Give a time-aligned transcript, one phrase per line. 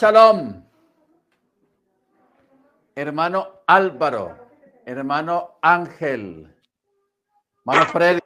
[0.00, 0.56] Shalom.
[2.96, 4.32] Hermano Álvaro,
[4.86, 6.48] hermano Ángel,
[7.60, 8.20] hermano Freddy,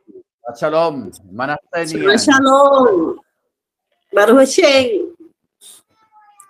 [0.55, 2.15] Shalom, hermana Tenia.
[2.17, 3.19] Shalom.
[4.15, 5.19] Baruch Hashem.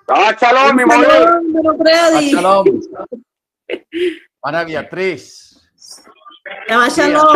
[0.04, 2.28] Shabbat shalom, mi hermano Freddy.
[2.28, 2.66] Shalom.
[4.44, 5.56] Hermana Beatriz,
[6.68, 7.32] Shabbat Shalom.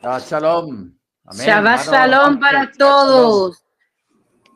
[0.00, 0.92] Shabbat shalom.
[1.36, 2.40] Shabbat Shalom.
[2.40, 3.67] Para todos.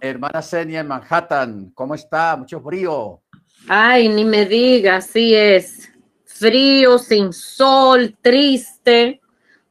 [0.03, 2.37] Hermana Senia en Manhattan, ¿cómo está?
[2.37, 3.23] Mucho frío.
[3.69, 5.93] Ay, ni me diga, así es.
[6.25, 9.21] Frío, sin sol, triste,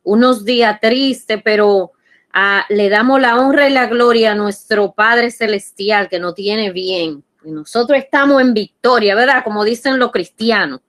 [0.03, 1.91] unos días tristes, pero
[2.31, 6.71] ah, le damos la honra y la gloria a nuestro Padre Celestial que nos tiene
[6.71, 7.25] bien.
[7.43, 9.43] Y nosotros estamos en victoria, ¿verdad?
[9.43, 10.79] Como dicen los cristianos.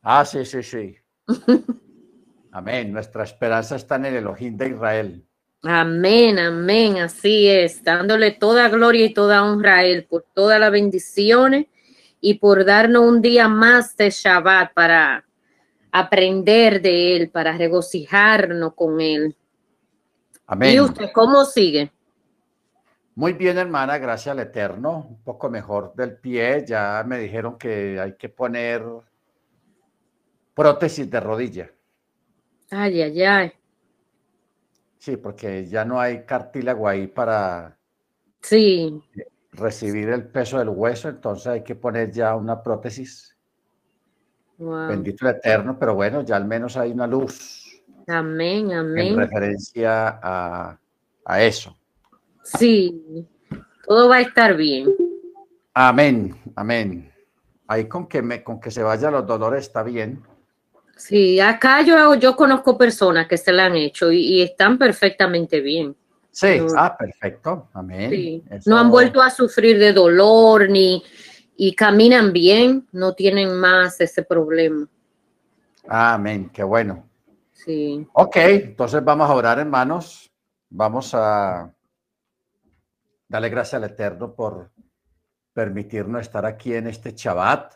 [0.00, 0.96] Ah, sí, sí, sí.
[2.52, 2.92] Amén.
[2.92, 5.26] Nuestra esperanza está en el Elohim de Israel.
[5.62, 10.72] Amén, amén, así es, dándole toda gloria y toda honra a Él por todas las
[10.72, 11.66] bendiciones
[12.20, 15.24] y por darnos un día más de Shabbat para
[15.92, 19.36] aprender de Él, para regocijarnos con Él.
[20.46, 20.74] Amén.
[20.74, 21.92] ¿Y usted cómo sigue?
[23.14, 25.06] Muy bien, hermana, gracias al Eterno.
[25.10, 26.64] Un poco mejor del pie.
[26.66, 28.82] Ya me dijeron que hay que poner
[30.54, 31.70] prótesis de rodilla.
[32.70, 33.52] Ay, ay, ay.
[35.02, 37.76] Sí, porque ya no hay cartílago ahí para
[38.40, 39.02] Sí,
[39.50, 43.36] recibir el peso del hueso, entonces hay que poner ya una prótesis.
[44.58, 44.86] wow.
[44.90, 49.16] Bendito el Eterno, pero bueno, ya al menos hay una luz Amén, en amén.
[49.16, 50.78] referencia a,
[51.24, 51.76] a eso.
[52.44, 53.26] Sí,
[53.84, 54.86] todo va a estar bien.
[55.74, 57.12] Amén, amén.
[57.66, 60.22] Ahí con que, me, con que se vayan los dolores está bien.
[60.96, 65.60] Sí, acá yo, yo conozco personas que se la han hecho y, y están perfectamente
[65.60, 65.96] bien.
[66.30, 66.66] Sí, No.
[66.76, 67.68] ah, perfecto.
[67.74, 68.10] Amén.
[68.10, 71.02] Sí, Eso- No han vuelto a sufrir de dolor ni
[71.56, 74.88] y caminan bien, no tienen más ese problema.
[75.86, 77.08] Amén, qué bueno.
[77.52, 78.06] Sí.
[78.14, 80.30] Ok, entonces vamos a orar, hermanos.
[80.70, 81.70] Vamos a
[83.28, 84.70] darle gracias al Eterno por
[85.52, 87.74] permitirnos estar aquí en este Shabbat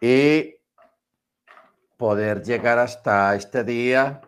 [0.00, 0.55] y
[1.96, 4.20] poder llegar hasta este día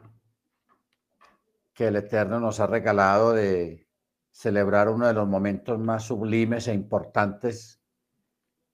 [1.74, 3.86] que el Eterno nos ha regalado de
[4.30, 7.80] celebrar uno de los momentos más sublimes e importantes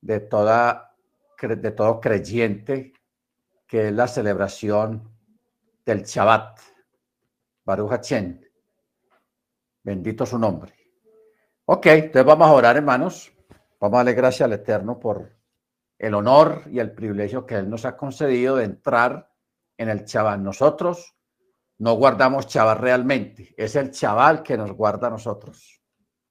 [0.00, 0.94] de, toda,
[1.41, 2.93] de todo creyente,
[3.66, 5.10] que es la celebración
[5.84, 6.60] del Shabbat.
[7.65, 8.41] Baruch Hashem.
[9.83, 10.75] Bendito su nombre.
[11.66, 13.33] Ok, entonces vamos a orar, hermanos.
[13.81, 15.31] Vamos a darle gracias al Eterno por
[15.99, 19.31] el honor y el privilegio que Él nos ha concedido de entrar
[19.77, 20.41] en el Shabbat.
[20.41, 21.15] Nosotros
[21.78, 23.55] no guardamos Shabbat realmente.
[23.56, 25.83] Es el Shabbat que nos guarda a nosotros.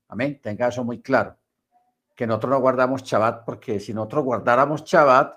[0.08, 0.40] Amén.
[0.42, 1.38] Tenga eso muy claro.
[2.16, 5.36] Que nosotros no guardamos Shabbat porque si nosotros guardáramos Shabbat,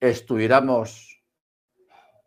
[0.00, 1.22] estuviéramos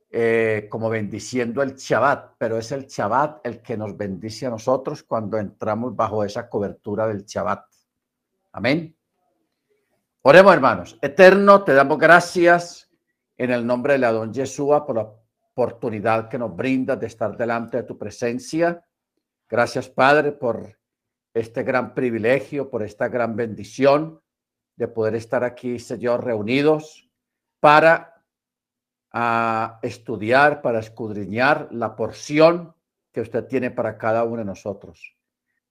[0.09, 5.03] eh, como bendiciendo el Shabbat, pero es el Shabbat el que nos bendice a nosotros
[5.03, 7.65] cuando entramos bajo esa cobertura del Shabbat.
[8.53, 8.96] Amén.
[10.29, 10.99] Oremos, hermanos.
[11.01, 12.91] Eterno, te damos gracias
[13.37, 15.09] en el nombre de la don Yeshua por la
[15.53, 18.85] oportunidad que nos brindas de estar delante de tu presencia.
[19.47, 20.77] Gracias, Padre, por
[21.33, 24.21] este gran privilegio, por esta gran bendición
[24.75, 27.09] de poder estar aquí, Señor, reunidos
[27.61, 28.21] para
[29.13, 32.75] a estudiar, para escudriñar la porción
[33.13, 35.15] que usted tiene para cada uno de nosotros.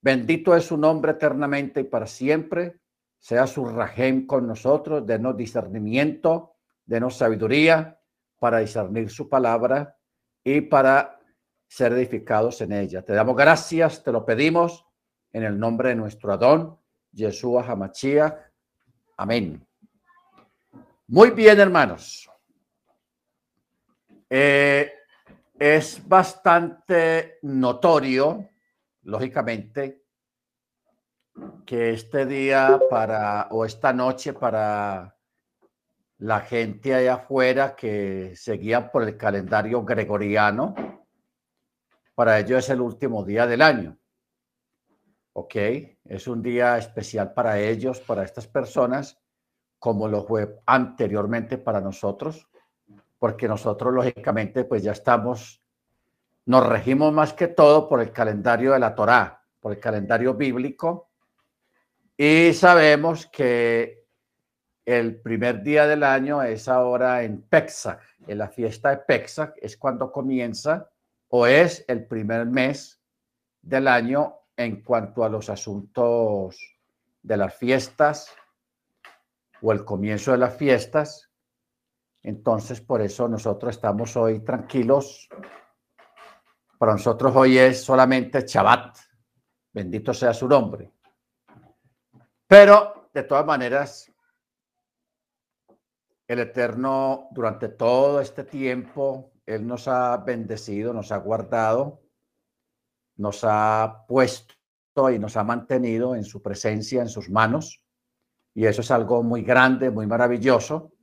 [0.01, 2.79] Bendito es su nombre eternamente y para siempre.
[3.19, 6.55] Sea su rajem con nosotros, denos discernimiento,
[6.85, 7.99] denos sabiduría
[8.39, 9.97] para discernir su palabra
[10.43, 11.19] y para
[11.67, 13.01] ser edificados en ella.
[13.01, 14.85] Te damos gracias, te lo pedimos
[15.33, 16.79] en el nombre de nuestro Adón,
[17.11, 18.35] Yeshua Hamashiach.
[19.17, 19.65] Amén.
[21.07, 22.29] Muy bien, hermanos.
[24.29, 24.91] Eh,
[25.57, 28.49] es bastante notorio,
[29.03, 30.06] lógicamente,
[31.65, 35.15] que este día para, o esta noche para
[36.19, 40.73] la gente allá afuera que seguía por el calendario gregoriano,
[42.15, 43.97] para ellos es el último día del año.
[45.33, 45.55] ¿Ok?
[46.05, 49.19] Es un día especial para ellos, para estas personas,
[49.77, 52.47] como lo fue anteriormente para nosotros
[53.19, 55.61] porque nosotros lógicamente pues ya estamos,
[56.45, 61.09] nos regimos más que todo por el calendario de la Torá, por el calendario bíblico,
[62.17, 64.05] y sabemos que
[64.83, 69.77] el primer día del año es ahora en Pesach, en la fiesta de Pesach es
[69.77, 70.89] cuando comienza
[71.29, 73.01] o es el primer mes
[73.61, 76.57] del año en cuanto a los asuntos
[77.21, 78.33] de las fiestas
[79.61, 81.29] o el comienzo de las fiestas.
[82.23, 85.29] Entonces, por eso nosotros estamos hoy tranquilos.
[86.77, 88.97] Para nosotros hoy es solamente Shabbat.
[89.73, 90.96] Bendito sea su nombre.
[92.47, 94.11] Pero, de todas maneras,
[96.27, 102.01] el Eterno, durante todo este tiempo, Él nos ha bendecido, nos ha guardado,
[103.17, 104.55] nos ha puesto
[105.09, 107.81] y nos ha mantenido en su presencia, en sus manos.
[108.53, 110.93] Y eso es algo muy grande, muy maravilloso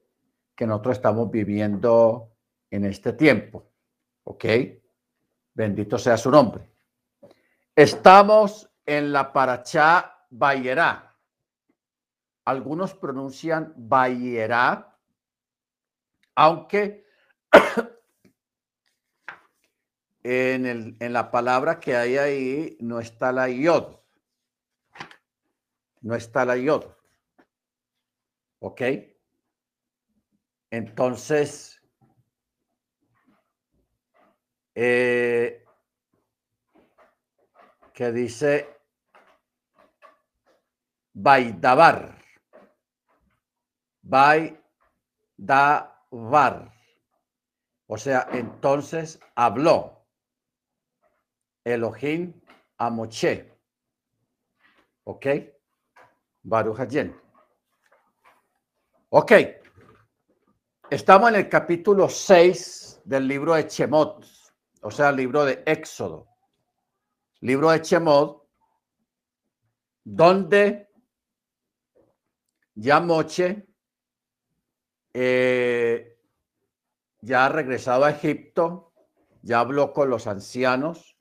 [0.56, 2.32] que nosotros estamos viviendo
[2.70, 3.70] en este tiempo.
[4.24, 4.44] ¿Ok?
[5.54, 6.70] Bendito sea su nombre.
[7.74, 11.13] Estamos en la Parachá Bayerá.
[12.44, 14.98] Algunos pronuncian Bayerá,
[16.34, 17.06] aunque
[20.22, 23.96] en, el, en la palabra que hay ahí no está la yod.
[26.02, 26.84] No está la yod.
[28.58, 28.82] ¿Ok?
[30.70, 31.80] Entonces,
[34.74, 35.64] eh,
[37.92, 38.68] que dice
[41.12, 42.23] Baidabar.
[44.04, 44.60] Baidabar.
[47.86, 50.06] O sea, entonces habló
[51.64, 52.40] Elohim
[52.78, 53.50] a Moche.
[55.04, 55.26] ¿Ok?
[56.42, 57.18] Baruch Hayen.
[59.08, 59.32] Ok.
[60.90, 64.24] Estamos en el capítulo 6 del libro de Chemot,
[64.82, 66.28] o sea, el libro de Éxodo.
[67.40, 68.46] Libro de Chemot,
[70.04, 70.90] donde
[72.74, 73.73] ya Moche
[75.14, 76.18] eh,
[77.20, 78.92] ya ha regresado a Egipto,
[79.42, 81.16] ya habló con los ancianos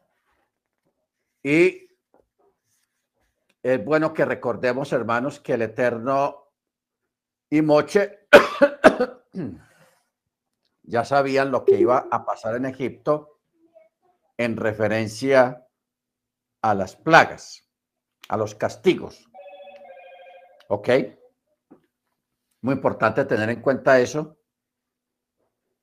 [1.43, 1.87] y
[3.61, 6.51] es bueno que recordemos, hermanos, que el Eterno
[7.49, 8.27] y Moche
[10.83, 13.39] ya sabían lo que iba a pasar en Egipto
[14.37, 15.67] en referencia
[16.61, 17.69] a las plagas,
[18.27, 19.29] a los castigos.
[20.67, 20.89] ¿Ok?
[22.63, 24.37] Muy importante tener en cuenta eso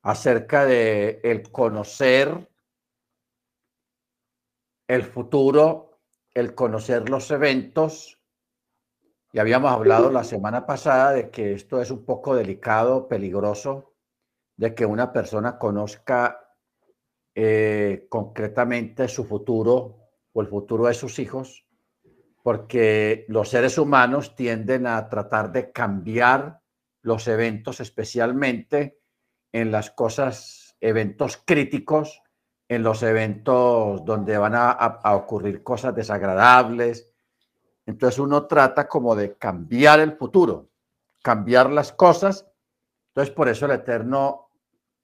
[0.01, 2.49] acerca de el conocer
[4.87, 5.99] el futuro,
[6.33, 8.19] el conocer los eventos.
[9.31, 13.93] Y habíamos hablado la semana pasada de que esto es un poco delicado, peligroso,
[14.57, 16.57] de que una persona conozca
[17.35, 19.99] eh, concretamente su futuro
[20.33, 21.63] o el futuro de sus hijos,
[22.41, 26.60] porque los seres humanos tienden a tratar de cambiar
[27.01, 28.99] los eventos, especialmente
[29.51, 32.21] en las cosas, eventos críticos,
[32.67, 37.09] en los eventos donde van a, a, ocurrir cosas desagradables.
[37.85, 40.69] Entonces uno trata como de cambiar el futuro,
[41.21, 42.47] cambiar las cosas.
[43.09, 44.51] Entonces por eso el Eterno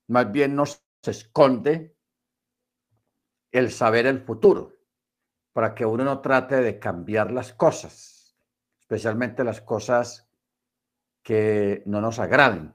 [0.08, 1.98] más bien nos esconde
[3.52, 4.74] el saber el futuro,
[5.54, 8.38] para que uno no trate de cambiar las cosas,
[8.82, 10.27] especialmente las cosas
[11.28, 12.74] que no nos agraden.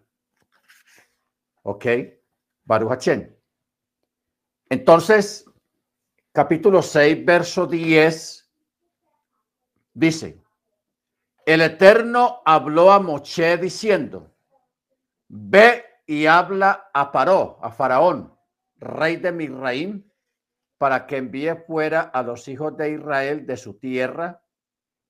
[1.62, 1.86] ¿Ok?
[2.64, 3.08] Baruch
[4.68, 5.46] Entonces,
[6.32, 8.52] capítulo 6, verso 10,
[9.94, 10.42] dice,
[11.46, 14.34] el Eterno habló a Moche diciendo,
[15.28, 18.36] ve y habla a Paró, a Faraón,
[18.76, 20.04] rey de Misraim,
[20.76, 24.41] para que envíe fuera a los hijos de Israel de su tierra.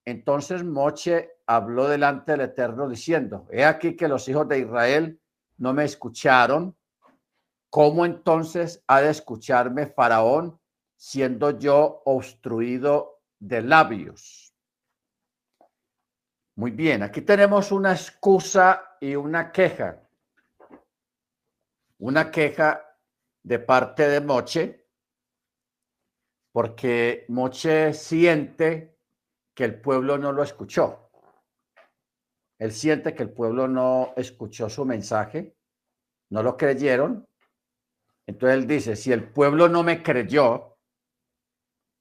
[0.05, 5.21] Entonces Moche habló delante del Eterno diciendo, he aquí que los hijos de Israel
[5.59, 6.77] no me escucharon.
[7.71, 10.61] ¿Cómo entonces ha de escucharme Faraón
[10.97, 14.55] siendo yo obstruido de labios?
[16.57, 20.03] Muy bien, aquí tenemos una excusa y una queja.
[21.99, 22.85] Una queja
[23.43, 24.87] de parte de Moche,
[26.53, 28.92] porque Moche siente
[29.55, 31.11] que el pueblo no lo escuchó.
[32.59, 35.57] Él siente que el pueblo no escuchó su mensaje,
[36.31, 37.27] no lo creyeron.
[38.27, 40.77] Entonces él dice, si el pueblo no me creyó,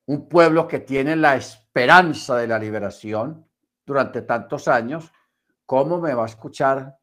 [0.05, 3.47] un pueblo que tiene la esperanza de la liberación
[3.85, 5.11] durante tantos años,
[5.65, 6.97] ¿cómo me va a escuchar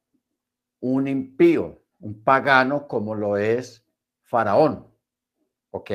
[0.81, 3.85] un impío, un pagano como lo es
[4.23, 4.87] Faraón?
[5.71, 5.91] ¿Ok?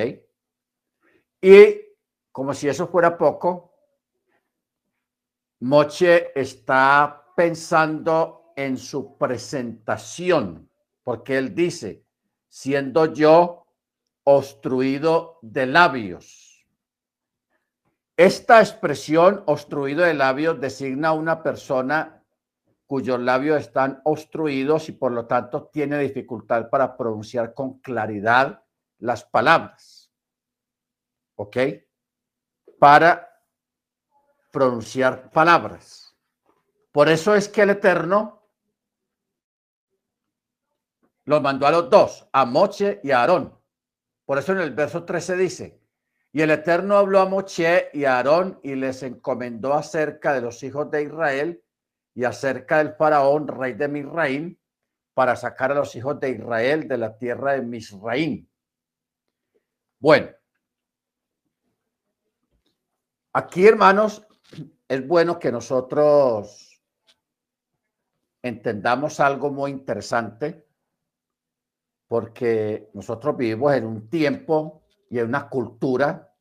[1.42, 1.82] Y
[2.32, 3.73] como si eso fuera poco,
[5.63, 10.70] Moche está pensando en su presentación,
[11.03, 12.03] porque él dice,
[12.50, 13.65] siendo yo
[14.25, 16.67] obstruido de labios.
[18.17, 22.22] Esta expresión obstruido de labios designa a una persona
[22.86, 28.65] cuyos labios están obstruidos y por lo tanto tiene dificultad para pronunciar con claridad
[29.00, 30.12] las palabras.
[31.36, 31.58] ¿Ok?
[32.77, 33.33] Para
[34.54, 36.16] pronunciar palabras.
[36.92, 38.48] Por eso es que el Eterno
[41.26, 43.60] los mandó a los dos, a Moche y a Aarón.
[44.26, 45.82] Por eso en el verso 13 dice,
[46.32, 50.62] y el Eterno habló a Moche y a Aarón y les encomendó acerca de los
[50.62, 51.64] hijos de Israel
[52.14, 54.56] y acerca del faraón, rey de Misraim,
[55.16, 58.48] para sacar a los hijos de Israel de la tierra de Misraim.
[60.00, 60.30] Bueno,
[63.34, 64.28] aquí hermanos,
[64.88, 66.82] es bueno que nosotros
[68.42, 70.68] entendamos algo muy interesante
[72.08, 76.32] porque nosotros vivimos en un tiempo y en una cultura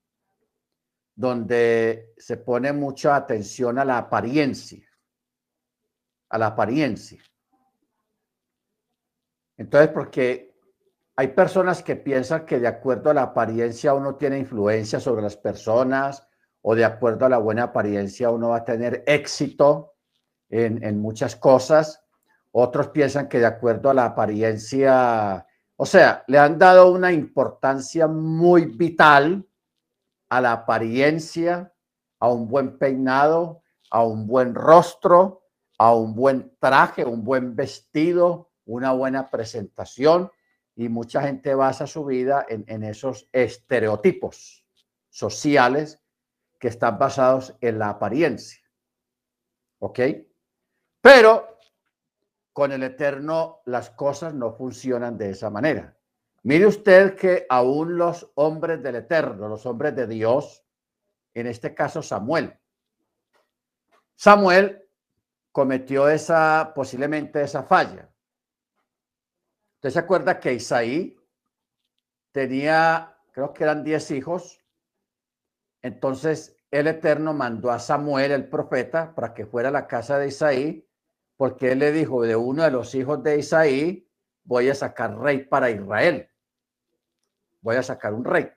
[1.14, 4.86] donde se pone mucha atención a la apariencia,
[6.28, 7.22] a la apariencia.
[9.56, 10.54] Entonces, porque
[11.16, 15.36] hay personas que piensan que de acuerdo a la apariencia uno tiene influencia sobre las
[15.36, 16.26] personas
[16.62, 19.94] o de acuerdo a la buena apariencia uno va a tener éxito
[20.48, 22.04] en, en muchas cosas.
[22.52, 25.46] Otros piensan que de acuerdo a la apariencia
[25.82, 29.44] o sea, le han dado una importancia muy vital
[30.28, 31.74] a la apariencia,
[32.20, 35.42] a un buen peinado, a un buen rostro,
[35.78, 40.30] a un buen traje, un buen vestido, una buena presentación.
[40.76, 44.64] Y mucha gente basa su vida en, en esos estereotipos
[45.10, 46.01] sociales
[46.62, 48.62] que están basados en la apariencia.
[49.80, 49.98] ¿Ok?
[51.00, 51.58] Pero
[52.52, 55.98] con el Eterno las cosas no funcionan de esa manera.
[56.44, 60.64] Mire usted que aún los hombres del Eterno, los hombres de Dios,
[61.34, 62.56] en este caso Samuel,
[64.14, 64.88] Samuel
[65.50, 68.08] cometió esa, posiblemente esa falla.
[69.78, 71.16] Usted se acuerda que Isaí
[72.30, 74.61] tenía, creo que eran 10 hijos.
[75.82, 80.28] Entonces el Eterno mandó a Samuel, el profeta, para que fuera a la casa de
[80.28, 80.88] Isaí
[81.42, 84.08] porque él le dijo, de uno de los hijos de Isaí,
[84.44, 86.30] voy a sacar rey para Israel.
[87.60, 88.48] Voy a sacar un rey.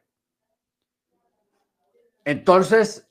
[2.24, 3.10] Entonces,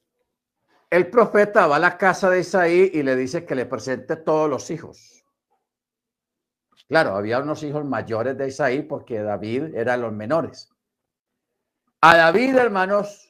[0.90, 4.48] el profeta va a la casa de Isaí y le dice que le presente todos
[4.48, 5.24] los hijos.
[6.86, 10.70] Claro, había unos hijos mayores de Isaí porque David era los menores.
[12.00, 13.23] A David, hermanos,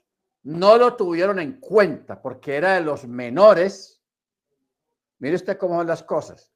[0.45, 3.95] no lo tuvieron en cuenta porque era de los menores
[5.25, 6.53] Mire usted cómo son las cosas.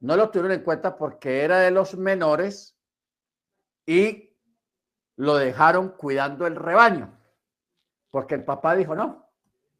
[0.00, 2.76] No lo tuvieron en cuenta porque era de los menores
[3.86, 4.36] y
[5.16, 7.16] lo dejaron cuidando el rebaño.
[8.10, 9.30] Porque el papá dijo, no,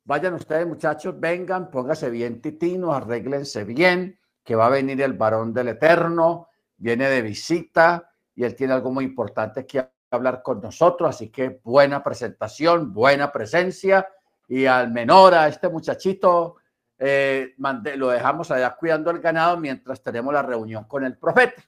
[0.05, 5.53] vayan ustedes muchachos, vengan, póngase bien titino, arréglense bien, que va a venir el varón
[5.53, 11.11] del Eterno, viene de visita y él tiene algo muy importante que hablar con nosotros,
[11.11, 14.09] así que buena presentación, buena presencia
[14.49, 16.57] y al menor, a este muchachito,
[16.99, 17.55] eh,
[17.97, 21.63] lo dejamos allá cuidando el ganado mientras tenemos la reunión con el profeta.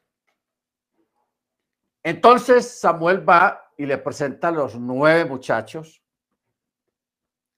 [2.02, 6.02] Entonces Samuel va y le presenta a los nueve muchachos,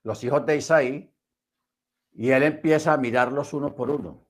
[0.03, 1.15] los hijos de Isaí,
[2.15, 4.27] y él empieza a mirarlos uno por uno.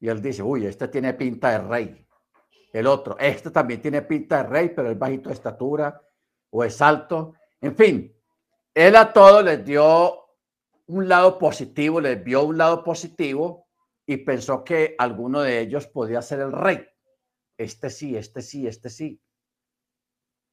[0.00, 2.08] Y él dice, uy, este tiene pinta de rey.
[2.72, 6.00] El otro, este también tiene pinta de rey, pero es bajito de estatura
[6.50, 7.34] o es alto.
[7.60, 8.16] En fin,
[8.74, 10.22] él a todos les dio
[10.86, 13.68] un lado positivo, les vio un lado positivo
[14.06, 16.86] y pensó que alguno de ellos podía ser el rey.
[17.58, 19.22] Este sí, este sí, este sí.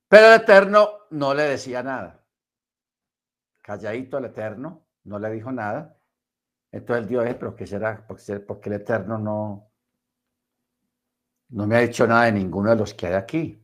[0.09, 2.25] Pero el Eterno no le decía nada.
[3.61, 5.97] Calladito el Eterno, no le dijo nada.
[6.71, 8.05] Entonces el Dios, eh, pero ¿qué será?
[8.05, 9.68] Porque el Eterno no,
[11.49, 13.63] no me ha dicho nada de ninguno de los que hay aquí.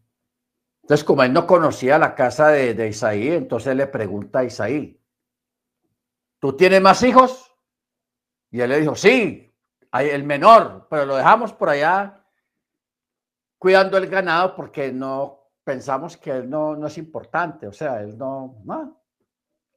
[0.82, 5.02] Entonces, como él no conocía la casa de, Isaí, entonces le pregunta a Isaí,
[6.40, 7.52] ¿tú tienes más hijos?
[8.52, 9.52] Y él le dijo, sí,
[9.92, 12.24] hay el menor, pero lo dejamos por allá
[13.58, 18.16] cuidando el ganado porque no pensamos que él no, no es importante, o sea, él
[18.16, 19.02] no, no,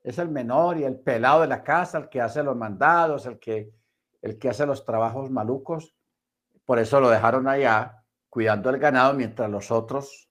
[0.02, 3.38] es el menor y el pelado de la casa, el que hace los mandados, el
[3.38, 3.72] que,
[4.20, 5.94] el que hace los trabajos malucos.
[6.66, 7.97] Por eso lo dejaron allá
[8.28, 10.28] cuidando el ganado mientras los otros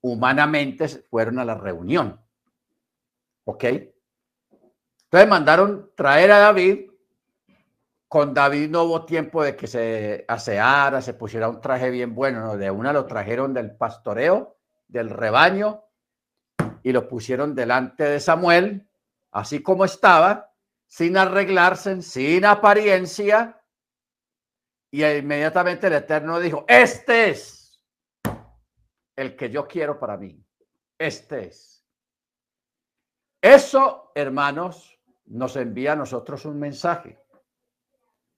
[0.00, 2.20] humanamente fueron a la reunión.
[3.44, 3.64] ¿Ok?
[3.64, 6.90] Entonces mandaron traer a David.
[8.08, 12.56] Con David no hubo tiempo de que se aseara, se pusiera un traje bien bueno.
[12.56, 15.84] De una lo trajeron del pastoreo, del rebaño,
[16.82, 18.86] y lo pusieron delante de Samuel
[19.34, 20.52] así como estaba,
[20.86, 23.60] sin arreglarse, sin apariencia.
[24.94, 27.82] Y inmediatamente el Eterno dijo, este es
[29.16, 30.40] el que yo quiero para mí.
[30.96, 31.84] Este es.
[33.42, 37.18] Eso, hermanos, nos envía a nosotros un mensaje.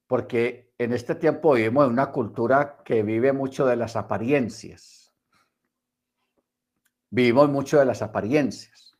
[0.07, 5.13] Porque en este tiempo vivimos en una cultura que vive mucho de las apariencias.
[7.11, 8.97] Vivimos mucho de las apariencias.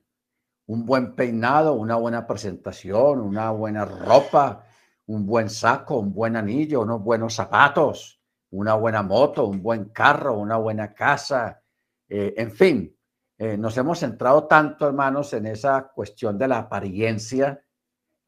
[0.67, 4.66] Un buen peinado, una buena presentación, una buena ropa,
[5.07, 8.21] un buen saco, un buen anillo, unos buenos zapatos,
[8.51, 11.61] una buena moto, un buen carro, una buena casa,
[12.09, 12.97] eh, en fin,
[13.37, 17.63] eh, nos hemos centrado tanto, hermanos, en esa cuestión de la apariencia,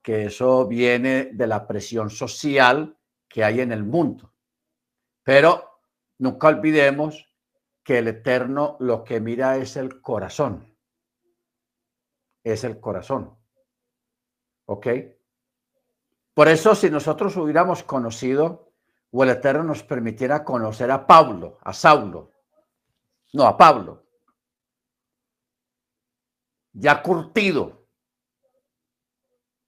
[0.01, 4.33] que eso viene de la presión social que hay en el mundo.
[5.23, 5.81] Pero
[6.19, 7.27] nunca olvidemos
[7.83, 10.77] que el Eterno lo que mira es el corazón.
[12.43, 13.37] Es el corazón.
[14.65, 14.87] ¿Ok?
[16.39, 18.71] Por eso si nosotros hubiéramos conocido
[19.11, 22.31] o el Eterno nos permitiera conocer a Pablo, a Saulo,
[23.33, 24.05] no, a Pablo,
[26.71, 27.85] ya curtido,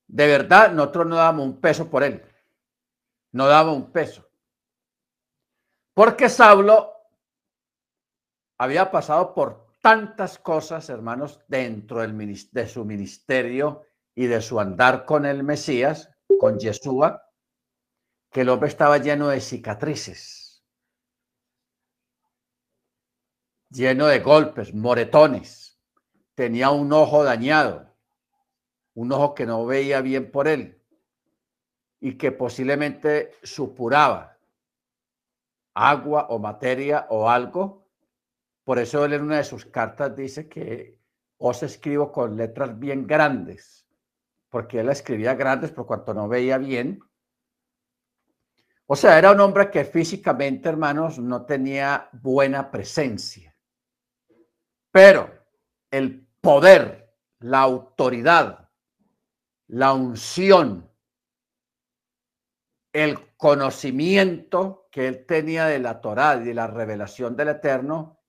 [0.07, 2.23] de verdad nosotros no damos un peso por él,
[3.33, 4.25] no damos un peso.
[5.93, 6.93] Porque Saulo
[8.57, 12.15] había pasado por tantas cosas, hermanos, dentro del,
[12.49, 13.83] de su ministerio
[14.15, 16.07] y de su andar con el Mesías,
[16.39, 17.23] con Yeshua,
[18.31, 20.63] que el hombre estaba lleno de cicatrices,
[23.69, 25.79] lleno de golpes, moretones,
[26.35, 27.93] tenía un ojo dañado,
[28.93, 30.81] un ojo que no veía bien por él
[31.99, 34.37] y que posiblemente supuraba
[35.73, 37.87] agua o materia o algo.
[38.63, 40.99] Por eso él en una de sus cartas dice que
[41.37, 43.80] os escribo con letras bien grandes,
[44.51, 46.99] porque él escribía grandes por cuanto no veía bien.
[48.85, 53.55] O sea, era un hombre que físicamente, hermanos, no tenía buena presencia.
[54.91, 55.31] Pero
[55.89, 58.69] el poder, la autoridad,
[59.67, 60.91] la unción,
[62.91, 68.19] el conocimiento que él tenía de la Torá y de la revelación del Eterno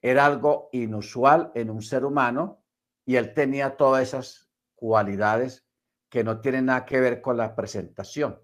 [0.00, 2.64] era algo inusual en un ser humano
[3.04, 5.65] y él tenía todas esas cualidades
[6.08, 8.40] que no tienen nada que ver con la presentación.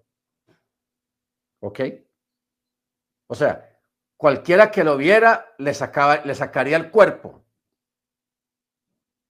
[1.61, 1.79] ¿Ok?
[3.27, 3.79] O sea,
[4.17, 7.45] cualquiera que lo viera le, sacaba, le sacaría el cuerpo.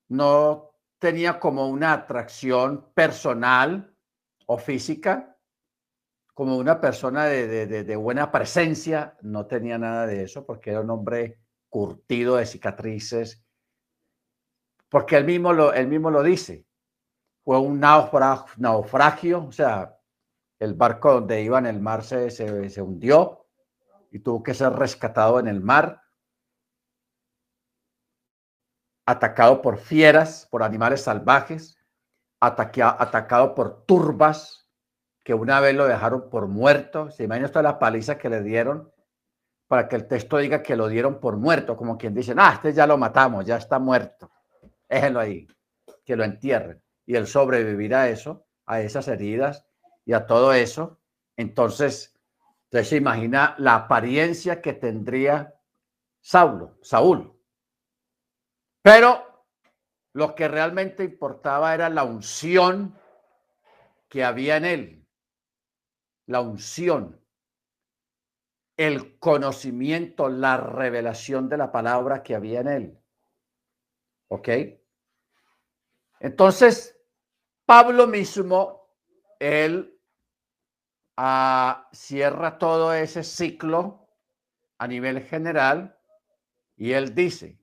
[0.09, 3.95] No tenía como una atracción personal
[4.45, 5.37] o física,
[6.33, 10.89] como una persona de, de buena presencia, no tenía nada de eso porque era un
[10.89, 13.43] hombre curtido de cicatrices,
[14.89, 16.67] porque él mismo lo, él mismo lo dice.
[17.43, 19.97] Fue un naufragio, o sea,
[20.59, 23.45] el barco donde iba en el mar se, se, se hundió
[24.11, 26.03] y tuvo que ser rescatado en el mar,
[29.05, 31.77] atacado por fieras, por animales salvajes,
[32.39, 34.69] atacado por turbas
[35.23, 37.09] que una vez lo dejaron por muerto.
[37.09, 38.91] Se imagina toda la paliza que le dieron
[39.67, 42.73] para que el texto diga que lo dieron por muerto, como quien dice, ah, este
[42.73, 44.29] ya lo matamos, ya está muerto.
[44.89, 45.47] Déjenlo ahí,
[46.05, 46.82] que lo entierren.
[47.05, 49.65] Y él sobrevivirá a eso, a esas heridas
[50.05, 50.99] y a todo eso.
[51.35, 52.17] Entonces,
[52.65, 55.59] usted se imagina la apariencia que tendría
[56.21, 57.37] Saulo, Saúl.
[58.81, 59.45] Pero
[60.13, 62.97] lo que realmente importaba era la unción
[64.07, 65.07] que había en él.
[66.27, 67.23] La unción
[68.77, 72.99] el conocimiento, la revelación de la palabra que había en él.
[74.29, 74.49] ¿Ok?
[76.19, 76.92] Entonces,
[77.65, 78.89] Pablo mismo,
[79.39, 79.99] él
[81.17, 84.07] ah, cierra todo ese ciclo
[84.77, 85.97] a nivel general
[86.75, 87.57] y él dice,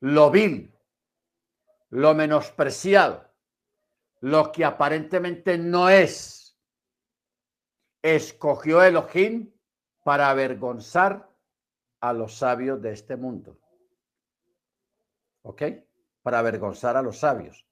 [0.00, 0.74] lo vil,
[1.90, 3.30] lo menospreciado,
[4.20, 6.58] lo que aparentemente no es,
[8.02, 9.50] escogió Elohim
[10.02, 11.30] para avergonzar
[12.00, 13.58] a los sabios de este mundo.
[15.42, 15.62] ¿Ok?
[16.22, 17.66] Para avergonzar a los sabios.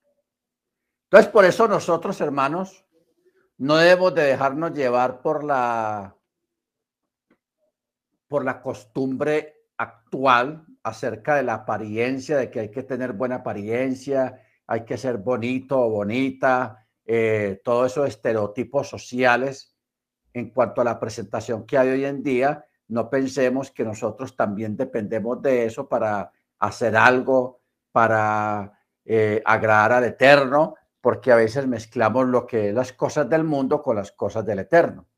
[1.12, 2.87] Entonces, por eso nosotros, hermanos,
[3.59, 6.16] no debemos de dejarnos llevar por la
[8.29, 14.40] por la costumbre actual acerca de la apariencia, de que hay que tener buena apariencia,
[14.66, 19.77] hay que ser bonito o bonita, eh, todos esos estereotipos sociales.
[20.33, 24.79] En cuanto a la presentación que hay hoy en día, no pensemos que nosotros también
[24.79, 27.61] dependemos de eso para hacer algo,
[27.92, 28.72] para
[29.05, 33.83] eh, agradar al Eterno, porque a veces mezclamos lo que es las cosas del mundo
[33.83, 35.09] con las cosas del eterno.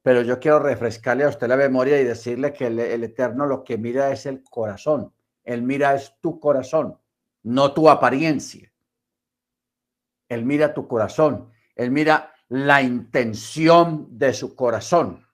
[0.00, 3.76] Pero yo quiero refrescarle a usted la memoria y decirle que el, eterno lo que
[3.76, 5.12] mira es el corazón.
[5.42, 6.96] Él mira es tu corazón,
[7.42, 8.72] no tu apariencia.
[10.28, 11.50] Él mira tu corazón.
[11.74, 15.26] Él mira la intención de su corazón.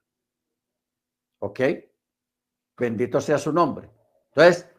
[1.41, 1.61] ¿Ok?
[2.79, 3.91] Bendito sea su nombre.
[4.29, 4.72] Entonces,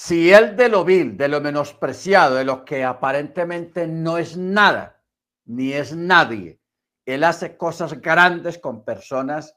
[0.00, 5.02] si él de lo vil, de lo menospreciado, de lo que aparentemente no es nada,
[5.44, 6.60] ni es nadie,
[7.04, 9.56] él hace cosas grandes con personas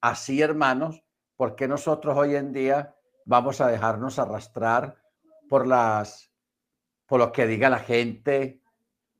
[0.00, 1.04] así, hermanos,
[1.36, 2.94] porque nosotros hoy en día
[3.26, 4.96] vamos a dejarnos arrastrar
[5.46, 6.32] por las,
[7.04, 8.62] por lo que diga la gente,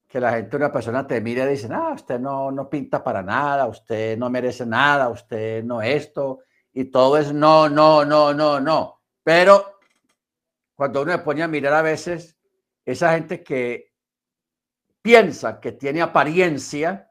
[0.09, 3.23] que la gente, una persona te mira y dice, ah, usted no, no pinta para
[3.23, 6.38] nada, usted no merece nada, usted no esto,
[6.73, 9.03] y todo es no, no, no, no, no.
[9.23, 9.76] Pero
[10.77, 12.39] cuando uno se pone a mirar a veces,
[12.85, 13.93] esa gente que
[15.03, 17.11] piensa que tiene apariencia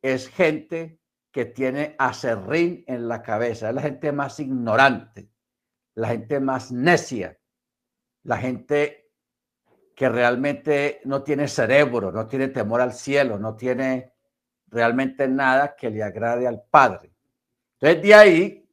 [0.00, 0.98] es gente
[1.30, 5.30] que tiene acerrín en la cabeza, es la gente más ignorante,
[5.94, 7.38] la gente más necia,
[8.24, 9.10] la gente
[9.94, 14.14] que realmente no tiene cerebro, no tiene temor al cielo, no tiene
[14.68, 17.12] realmente nada que le agrade al Padre.
[17.78, 18.70] Entonces de ahí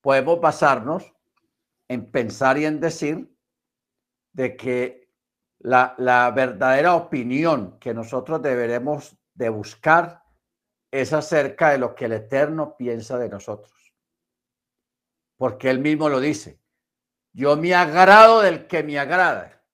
[0.00, 1.14] podemos basarnos
[1.88, 3.35] en pensar y en decir
[4.36, 5.10] de que
[5.60, 10.22] la, la verdadera opinión que nosotros deberemos de buscar
[10.90, 13.94] es acerca de lo que el Eterno piensa de nosotros.
[15.38, 16.60] Porque él mismo lo dice.
[17.32, 19.64] Yo me agrado del que me agrada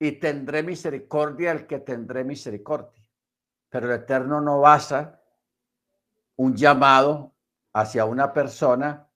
[0.00, 3.08] y tendré misericordia del que tendré misericordia.
[3.68, 5.22] Pero el Eterno no basa
[6.34, 7.32] un llamado
[7.72, 9.08] hacia una persona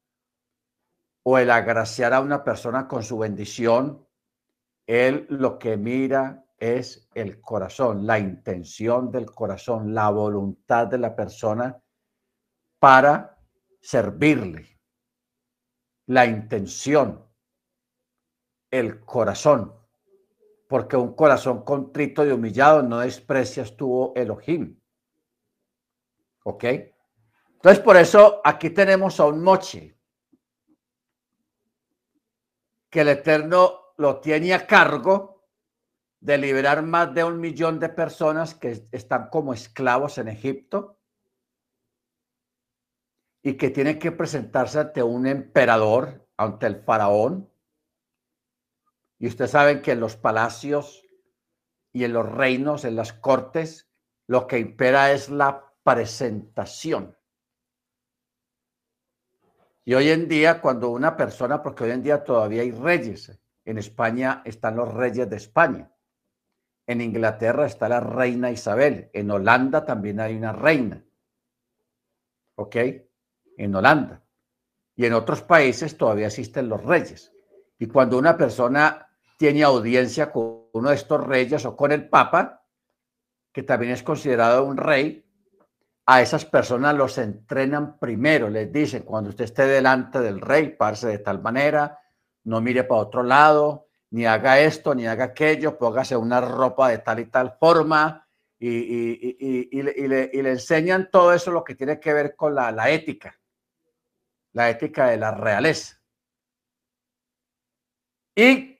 [1.24, 4.05] o el agraciar a una persona con su bendición.
[4.86, 11.14] Él lo que mira es el corazón, la intención del corazón, la voluntad de la
[11.14, 11.82] persona
[12.78, 13.38] para
[13.80, 14.78] servirle.
[16.06, 17.26] La intención,
[18.70, 19.74] el corazón,
[20.68, 24.80] porque un corazón contrito y humillado no desprecias tu Elohim.
[26.44, 26.64] ¿Ok?
[27.54, 29.98] Entonces, por eso aquí tenemos a un moche
[32.88, 35.48] que el Eterno lo tiene a cargo
[36.20, 40.98] de liberar más de un millón de personas que están como esclavos en Egipto
[43.42, 47.48] y que tienen que presentarse ante un emperador, ante el faraón.
[49.18, 51.02] Y ustedes saben que en los palacios
[51.92, 53.88] y en los reinos, en las cortes,
[54.26, 57.16] lo que impera es la presentación.
[59.84, 63.78] Y hoy en día, cuando una persona, porque hoy en día todavía hay reyes, en
[63.78, 65.90] España están los reyes de España.
[66.86, 69.10] En Inglaterra está la reina Isabel.
[69.12, 71.04] En Holanda también hay una reina.
[72.54, 72.76] ¿Ok?
[73.58, 74.22] En Holanda.
[74.94, 77.32] Y en otros países todavía existen los reyes.
[77.78, 82.64] Y cuando una persona tiene audiencia con uno de estos reyes o con el papa,
[83.52, 85.24] que también es considerado un rey,
[86.06, 88.48] a esas personas los entrenan primero.
[88.48, 91.98] Les dicen, cuando usted esté delante del rey, parse de tal manera,
[92.46, 96.98] no mire para otro lado, ni haga esto, ni haga aquello, póngase una ropa de
[96.98, 98.26] tal y tal forma,
[98.58, 103.36] y, le, enseñan todo eso lo que tiene que ver con la, la ética,
[104.52, 106.00] la ética de la realeza.
[108.36, 108.78] Y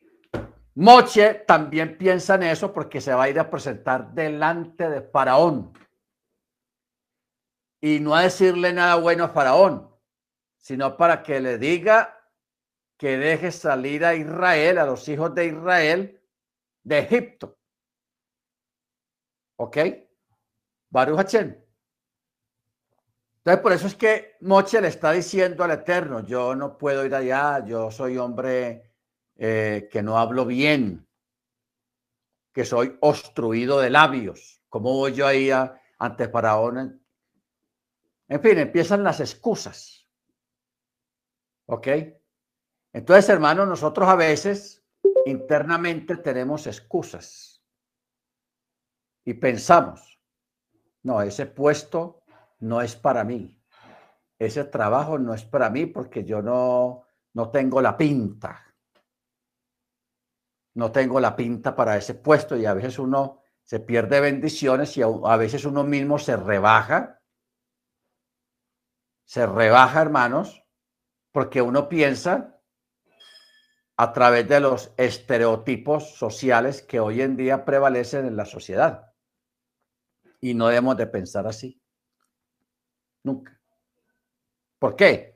[0.76, 5.72] Moche también piensa en eso porque se va a ir a presentar delante de Faraón.
[7.80, 9.90] Y no a decirle nada bueno a Faraón,
[10.56, 12.15] sino para que le diga
[12.96, 16.20] que deje salir a Israel, a los hijos de Israel,
[16.82, 17.58] de Egipto.
[19.56, 19.78] ¿Ok?
[20.90, 21.56] Baruch Hashem.
[23.38, 27.14] Entonces, por eso es que Moche le está diciendo al Eterno, yo no puedo ir
[27.14, 28.92] allá, yo soy hombre
[29.36, 31.06] eh, que no hablo bien,
[32.52, 34.62] que soy obstruido de labios.
[34.68, 35.50] ¿Cómo voy yo ahí
[35.98, 37.00] ante Faraón?
[38.28, 40.08] En fin, empiezan las excusas.
[41.66, 41.88] ¿Ok?
[42.96, 44.82] Entonces, hermanos, nosotros a veces
[45.26, 47.62] internamente tenemos excusas
[49.22, 50.18] y pensamos,
[51.02, 52.22] no, ese puesto
[52.60, 53.54] no es para mí,
[54.38, 57.04] ese trabajo no es para mí porque yo no,
[57.34, 58.74] no tengo la pinta,
[60.76, 65.02] no tengo la pinta para ese puesto y a veces uno se pierde bendiciones y
[65.02, 67.20] a veces uno mismo se rebaja,
[69.26, 70.64] se rebaja, hermanos,
[71.30, 72.55] porque uno piensa
[73.98, 79.12] a través de los estereotipos sociales que hoy en día prevalecen en la sociedad.
[80.40, 81.80] Y no debemos de pensar así.
[83.24, 83.58] Nunca.
[84.78, 85.34] ¿Por qué?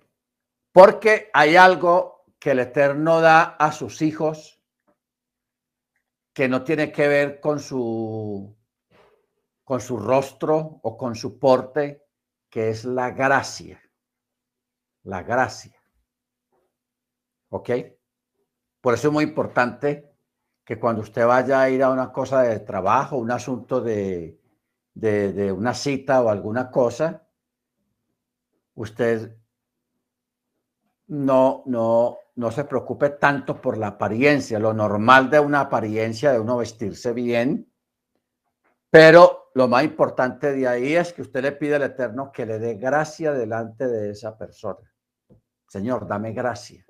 [0.72, 4.60] Porque hay algo que el Eterno da a sus hijos
[6.34, 8.56] que no tiene que ver con su,
[9.64, 12.06] con su rostro o con su porte,
[12.48, 13.82] que es la gracia.
[15.02, 15.82] La gracia.
[17.48, 17.70] ¿Ok?
[18.80, 20.10] Por eso es muy importante
[20.64, 24.38] que cuando usted vaya a ir a una cosa de trabajo, un asunto de,
[24.94, 27.26] de, una cita o alguna cosa,
[28.74, 29.36] usted
[31.08, 36.38] no, no, no se preocupe tanto por la apariencia, lo normal de una apariencia, de
[36.38, 37.70] uno vestirse bien,
[38.90, 42.58] pero lo más importante de ahí es que usted le pide al Eterno que le
[42.58, 44.92] dé gracia delante de esa persona.
[45.66, 46.84] Señor, dame gracia.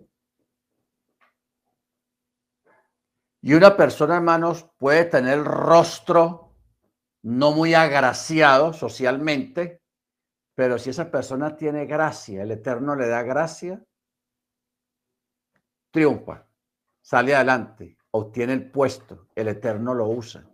[3.43, 6.55] Y una persona, hermanos, puede tener rostro
[7.23, 9.83] no muy agraciado socialmente,
[10.55, 13.83] pero si esa persona tiene gracia, el Eterno le da gracia,
[15.91, 16.47] triunfa,
[17.01, 20.45] sale adelante, obtiene el puesto, el Eterno lo usa.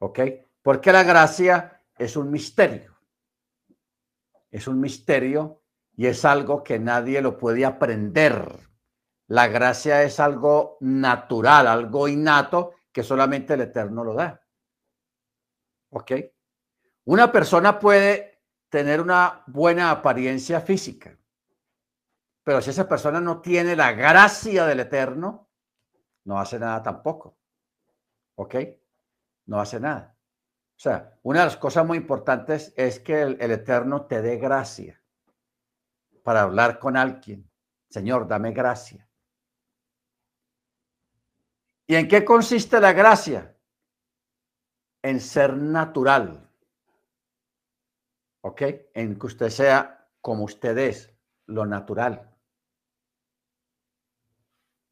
[0.00, 0.20] ¿Ok?
[0.62, 2.96] Porque la gracia es un misterio.
[4.50, 5.62] Es un misterio
[5.96, 8.67] y es algo que nadie lo puede aprender.
[9.28, 14.42] La gracia es algo natural, algo innato que solamente el Eterno lo da.
[15.90, 16.12] ¿Ok?
[17.04, 21.18] Una persona puede tener una buena apariencia física,
[22.42, 25.50] pero si esa persona no tiene la gracia del Eterno,
[26.24, 27.36] no hace nada tampoco.
[28.36, 28.54] ¿Ok?
[29.46, 30.16] No hace nada.
[30.76, 34.36] O sea, una de las cosas muy importantes es que el, el Eterno te dé
[34.36, 35.02] gracia
[36.22, 37.50] para hablar con alguien.
[37.90, 39.07] Señor, dame gracia.
[41.90, 43.56] ¿Y en qué consiste la gracia?
[45.02, 46.46] En ser natural.
[48.42, 48.62] ¿Ok?
[48.92, 51.10] En que usted sea como usted es,
[51.46, 52.30] lo natural.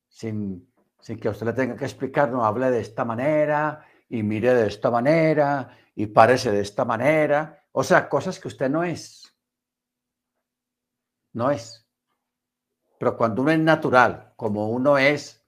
[0.09, 4.55] Sin, sin que usted le tenga que explicar, no hable de esta manera y mire
[4.55, 7.67] de esta manera y parece de esta manera.
[7.73, 9.37] O sea, cosas que usted no es.
[11.35, 11.87] No es.
[12.99, 15.46] Pero cuando uno es natural, como uno es,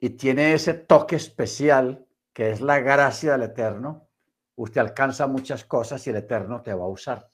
[0.00, 4.08] y tiene ese toque especial que es la gracia del Eterno,
[4.56, 7.30] usted alcanza muchas cosas y el Eterno te va a usar.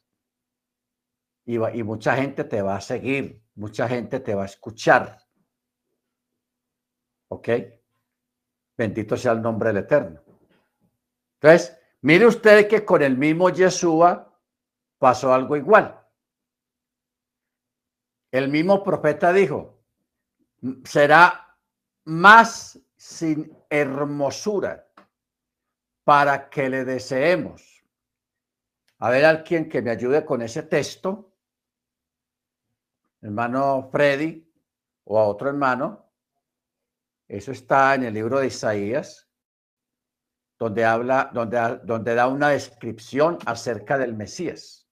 [1.44, 5.18] Y, va- y mucha gente te va a seguir, mucha gente te va a escuchar.
[7.28, 7.48] ¿Ok?
[8.76, 10.22] Bendito sea el nombre del Eterno.
[11.34, 14.40] Entonces, mire usted que con el mismo Yeshua
[14.98, 16.00] pasó algo igual.
[18.32, 19.78] El mismo profeta dijo,
[20.84, 21.43] será
[22.04, 24.88] más sin hermosura
[26.04, 27.84] para que le deseemos.
[28.98, 31.32] A ver, alguien que me ayude con ese texto,
[33.20, 34.50] hermano Freddy
[35.04, 36.10] o a otro hermano.
[37.26, 39.28] Eso está en el libro de Isaías,
[40.58, 44.88] donde habla, donde, donde da una descripción acerca del Mesías.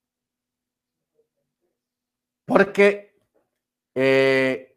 [2.45, 3.19] Porque
[3.95, 4.72] eh,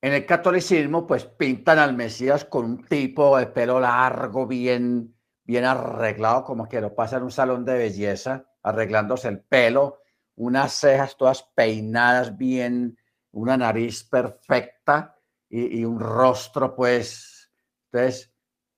[0.00, 5.64] en el catolicismo, pues pintan al Mesías con un tipo de pelo largo, bien, bien
[5.64, 10.02] arreglado, como que lo pasa en un salón de belleza, arreglándose el pelo,
[10.36, 12.96] unas cejas todas peinadas bien,
[13.32, 15.16] una nariz perfecta
[15.48, 17.50] y, un rostro, pues.
[17.90, 18.32] Entonces,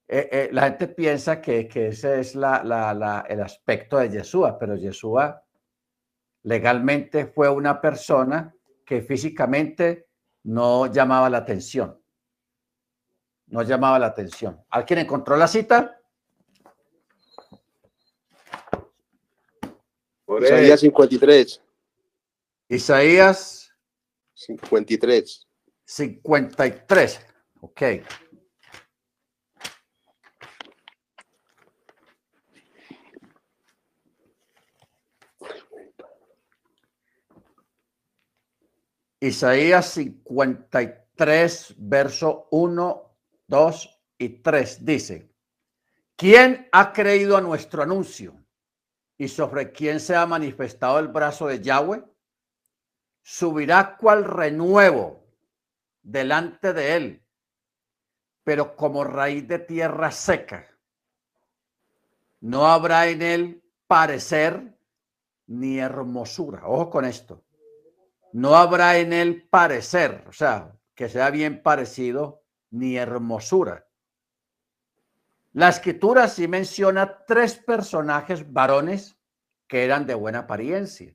[0.09, 5.45] eh, eh, la gente piensa que, ese es el aspecto de Yeshua, pero Yeshua
[6.45, 8.55] legalmente fue una persona
[8.87, 10.10] que físicamente
[10.45, 12.01] no llamaba la atención.
[13.47, 14.63] No llamaba la atención.
[14.71, 16.01] ¿Alguien encontró la cita?
[20.25, 21.63] Por Isaías 53.
[22.69, 23.73] Isaías
[24.35, 25.49] 53.
[25.85, 27.21] 53.
[27.61, 27.83] Ok.
[39.23, 45.31] Isaías 53, verso 1, 2 y 3 dice,
[46.17, 48.35] ¿quién ha creído a nuestro anuncio
[49.19, 52.03] y sobre quién se ha manifestado el brazo de Yahweh?
[53.23, 55.23] Subirá cual renuevo
[56.03, 57.23] delante de él,
[58.43, 60.67] pero como raíz de tierra seca.
[62.41, 64.75] No habrá en él parecer
[65.47, 66.67] ni hermosura.
[66.67, 67.45] Ojo con esto.
[68.33, 73.87] No habrá en él parecer, o sea, que sea bien parecido, ni hermosura.
[75.53, 79.17] La escritura sí menciona tres personajes varones
[79.67, 81.15] que eran de buena apariencia.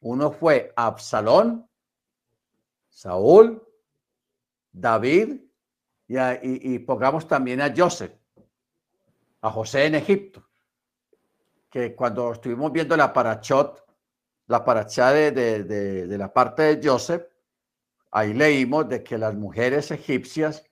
[0.00, 1.68] Uno fue Absalón,
[2.88, 3.66] Saúl,
[4.72, 5.40] David
[6.06, 8.12] y, pongamos también a Joseph,
[9.40, 10.46] a José en Egipto,
[11.70, 13.84] que cuando estuvimos viendo la parachot,
[14.46, 17.24] la parachá de, de- de- de la parte de Joseph,
[18.10, 20.64] ahí leímos de que las mujeres egipcias,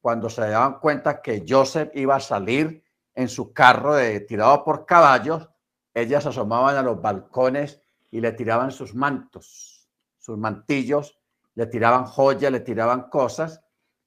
[0.00, 2.82] cuando se daban cuenta que Joseph iba a salir
[3.14, 5.48] en su carro tirado por caballos,
[5.92, 7.80] ellas asomaban a los balcones
[8.10, 11.18] y le tiraban sus mantos, sus mantillos,
[11.54, 13.60] le tiraban joyas, le tiraban cosas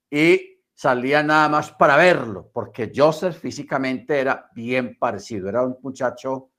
[0.10, 6.50] y salía nada más para verlo, porque Joseph físicamente era bien parecido, era un muchacho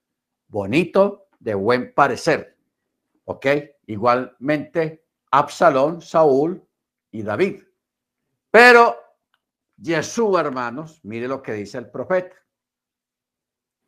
[0.47, 2.57] bonito, de buen parecer.
[3.27, 3.47] ¿Ok?
[3.87, 6.67] Igualmente Absalón, Saúl
[7.11, 7.63] y David.
[8.51, 8.97] Pero
[9.83, 12.37] Jesús, hermanos, mire lo que dice el profeta.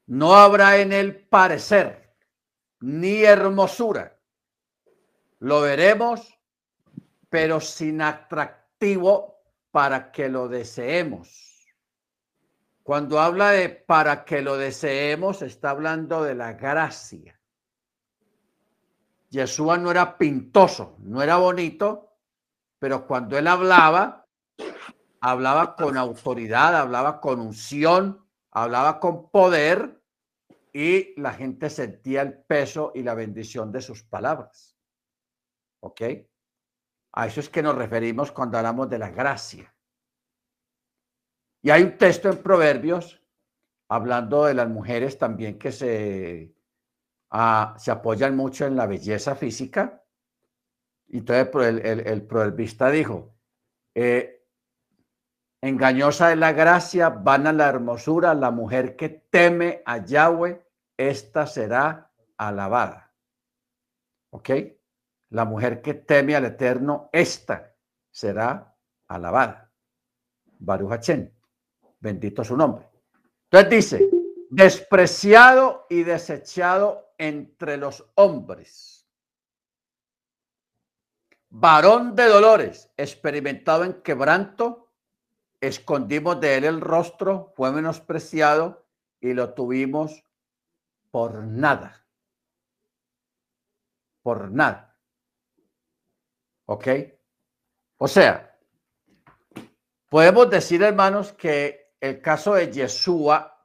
[0.07, 2.15] No habrá en él parecer
[2.81, 4.21] ni hermosura.
[5.39, 6.39] Lo veremos,
[7.31, 9.41] pero sin atractivo
[9.71, 11.75] para que lo deseemos.
[12.83, 17.36] Cuando habla de para que lo deseemos, está hablando de la gracia.
[19.37, 22.17] Yeshua no era pintoso, no era bonito,
[22.79, 24.27] pero cuando él hablaba,
[25.21, 30.03] hablaba con autoridad, hablaba con unción, hablaba con poder
[30.73, 34.75] y la gente sentía el peso y la bendición de sus palabras.
[35.81, 36.01] ¿Ok?
[37.13, 39.75] A eso es que nos referimos cuando hablamos de la gracia.
[41.63, 43.23] Y hay un texto en Proverbios
[43.89, 46.56] hablando de las mujeres también que se,
[47.79, 50.03] se apoyan mucho en la belleza física.
[51.09, 51.49] Y entonces
[51.85, 53.35] el, el, proverbista dijo,
[53.95, 54.45] eh,
[55.61, 60.65] engañosa es la gracia, vana la hermosura, la mujer que teme a Yahweh,
[60.97, 63.13] esta será alabada.
[64.31, 64.51] ¿Ok?
[65.31, 67.75] La mujer que teme al Eterno, esta
[68.11, 68.75] será
[69.09, 69.71] alabada.
[70.59, 71.31] Baruch Hachem.
[72.01, 72.89] Bendito su nombre.
[73.51, 74.16] Entonces dice,
[74.57, 79.07] despreciado y desechado entre los hombres.
[81.51, 84.91] Varón de dolores, experimentado en quebranto,
[85.61, 88.87] escondimos de él el rostro, fue menospreciado
[89.21, 90.25] y lo tuvimos
[91.11, 92.07] por nada.
[94.23, 94.97] Por nada.
[96.65, 96.89] ¿Ok?
[97.99, 98.59] O sea,
[100.09, 103.56] podemos decir, hermanos, que el caso de Yeshua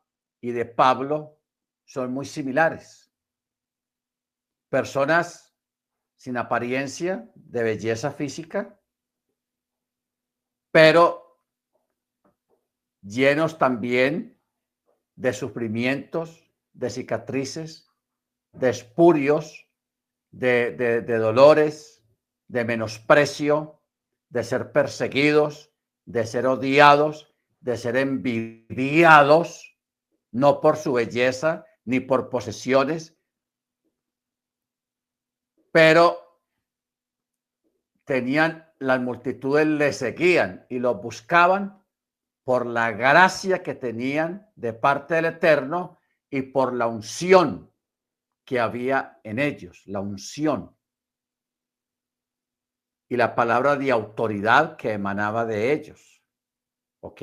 [0.42, 1.40] y de Pablo
[1.86, 3.14] son muy similares.
[4.70, 5.56] Personas
[6.16, 8.80] sin apariencia de belleza física,
[10.72, 11.40] pero
[13.02, 14.40] llenos también
[15.16, 17.90] de sufrimientos, de cicatrices,
[18.54, 19.68] de espurios,
[20.32, 22.04] de, de, de dolores,
[22.48, 23.82] de menosprecio,
[24.30, 25.74] de ser perseguidos,
[26.06, 29.71] de ser odiados, de ser envidiados,
[30.32, 33.18] no por su belleza ni por posesiones,
[35.72, 36.42] pero
[38.04, 41.84] tenían, las multitudes le seguían y los buscaban
[42.44, 47.72] por la gracia que tenían de parte del Eterno y por la unción
[48.46, 50.76] que había en ellos, la unción
[53.08, 56.24] y la palabra de autoridad que emanaba de ellos.
[57.02, 57.22] ¿Ok?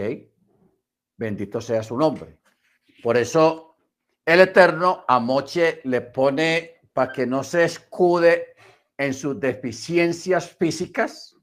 [1.16, 2.37] Bendito sea su nombre.
[3.02, 3.76] Por eso
[4.24, 8.54] el Eterno a Moche le pone para que no se escude
[8.96, 11.36] en sus deficiencias físicas.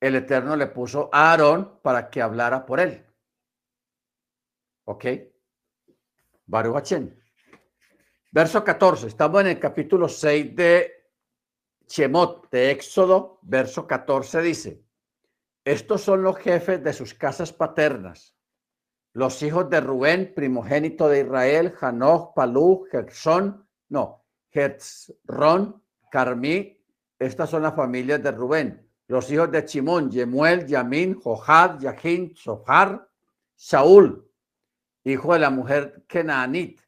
[0.00, 3.04] El Eterno le puso a Aarón para que hablara por él.
[4.84, 5.04] ¿Ok?
[6.46, 6.94] Baruch.
[8.30, 9.08] Verso 14.
[9.08, 11.10] Estamos en el capítulo 6 de
[11.86, 13.38] Chemot, de Éxodo.
[13.42, 14.82] Verso 14 dice,
[15.64, 18.37] estos son los jefes de sus casas paternas.
[19.18, 26.80] Los hijos de Rubén, primogénito de Israel, Hanoch, Palú, Gersón, no, Hetzron, Carmí.
[27.18, 28.88] Estas son las familias de Rubén.
[29.08, 33.08] Los hijos de Chimón, Yemuel, Yamin, Johad, Yahin, Sohar,
[33.56, 34.24] Saúl,
[35.02, 36.80] hijo de la mujer Kenaanit.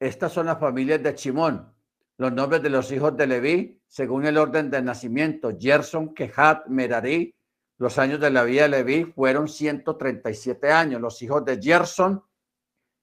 [0.00, 1.70] Estas son las familias de Chimón.
[2.16, 7.33] Los nombres de los hijos de Leví, según el orden de nacimiento, Gerson, Kehat, Merari.
[7.78, 11.00] Los años de la vida de Leví fueron 137 años.
[11.00, 12.24] Los hijos de Gerson.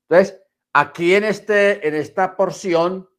[0.07, 0.41] Entonces,
[0.74, 3.09] aquí en, este, en esta porción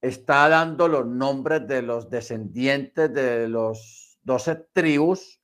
[0.00, 5.40] está dando los nombres de los descendientes de los doce tribus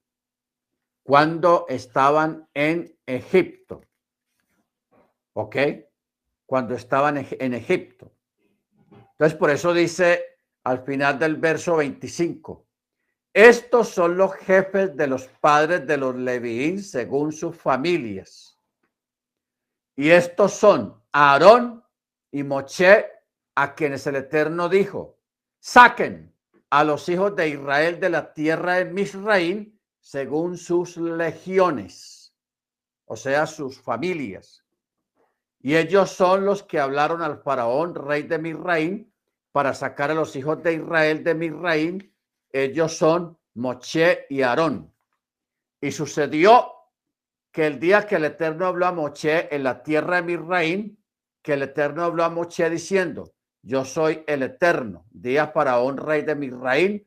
[1.02, 3.80] cuando estaban en Egipto.
[5.32, 5.56] ¿Ok?
[6.44, 8.12] Cuando estaban en Egipto.
[9.12, 10.22] Entonces, por eso dice
[10.64, 12.67] al final del verso 25,
[13.32, 18.58] estos son los jefes de los padres de los Leviín según sus familias.
[19.96, 21.84] Y estos son Aarón
[22.30, 23.06] y Moche,
[23.54, 25.18] a quienes el Eterno dijo,
[25.58, 26.32] saquen
[26.70, 32.32] a los hijos de Israel de la tierra de Misraín según sus legiones,
[33.06, 34.64] o sea, sus familias.
[35.60, 39.12] Y ellos son los que hablaron al faraón, rey de Misraín,
[39.50, 42.14] para sacar a los hijos de Israel de Misraín.
[42.52, 44.92] Ellos son Moche y Aarón.
[45.80, 46.72] Y sucedió
[47.52, 51.04] que el día que el Eterno habló a Moche en la tierra de Misraín,
[51.42, 53.32] que el Eterno habló a Moche diciendo,
[53.62, 57.06] yo soy el Eterno, día faraón, rey de Misraín,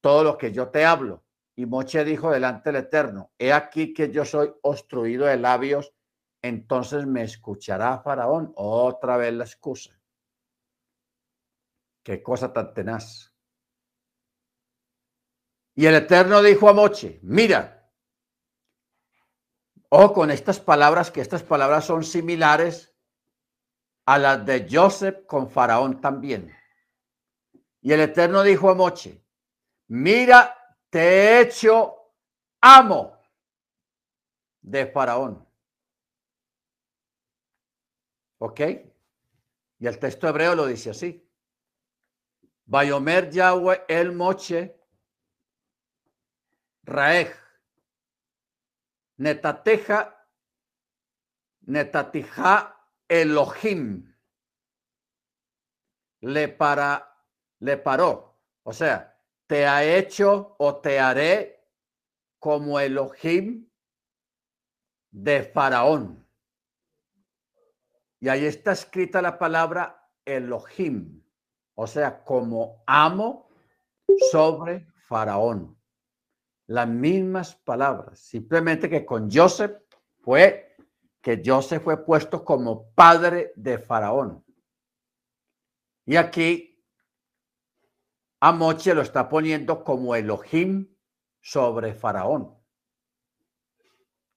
[0.00, 1.24] todo lo que yo te hablo.
[1.54, 5.92] Y Moche dijo delante del Eterno, he aquí que yo soy obstruido de labios
[6.42, 8.52] entonces me escuchará Faraón.
[8.56, 9.96] Otra vez la excusa.
[12.02, 13.31] Qué cosa tan tenaz.
[15.74, 17.90] Y el Eterno dijo a Moche, mira,
[19.88, 22.94] o con estas palabras, que estas palabras son similares
[24.06, 26.54] a las de Joseph con Faraón también.
[27.80, 29.24] Y el Eterno dijo a Moche,
[29.88, 30.56] mira,
[30.90, 32.12] te he hecho
[32.60, 33.18] amo
[34.60, 35.46] de Faraón
[38.44, 38.60] ¿Ok?
[39.78, 41.30] Y el texto hebreo lo dice así.
[42.64, 44.81] Bayomer Yahweh el Moche
[46.84, 47.32] Raej
[49.18, 50.18] Netateja
[51.66, 52.76] Netatija
[53.08, 54.12] Elohim
[56.20, 57.08] le para
[57.60, 58.40] le paró.
[58.64, 59.16] O sea,
[59.46, 61.68] te ha hecho o te haré
[62.38, 63.68] como Elohim
[65.10, 66.26] de Faraón.
[68.18, 71.22] Y ahí está escrita la palabra Elohim,
[71.74, 73.48] o sea, como amo
[74.30, 75.81] sobre Faraón.
[76.66, 79.82] Las mismas palabras, simplemente que con Joseph
[80.20, 80.76] fue
[81.20, 84.44] que Joseph fue puesto como padre de Faraón.
[86.04, 86.84] Y aquí
[88.40, 90.88] Amoche lo está poniendo como Elohim
[91.40, 92.56] sobre Faraón.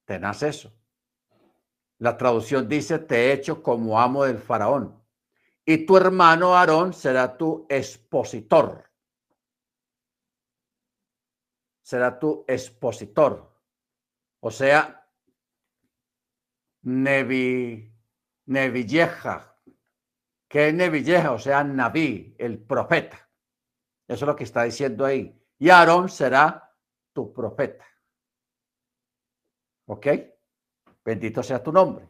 [0.06, 0.72] Tenás eso.
[1.98, 5.02] La traducción dice, te he hecho como amo del faraón.
[5.66, 8.92] Y tu hermano Aarón será tu expositor.
[11.86, 13.54] Será tu expositor.
[14.40, 15.08] O sea,
[16.82, 17.94] Nevi,
[18.48, 19.56] Nevilleja.
[20.48, 21.32] que es Nevilleja?
[21.32, 23.30] O sea, Naví, el profeta.
[24.08, 25.40] Eso es lo que está diciendo ahí.
[25.60, 26.76] Y Aarón será
[27.14, 27.86] tu profeta.
[29.86, 30.08] ¿Ok?
[31.04, 32.10] Bendito sea tu nombre.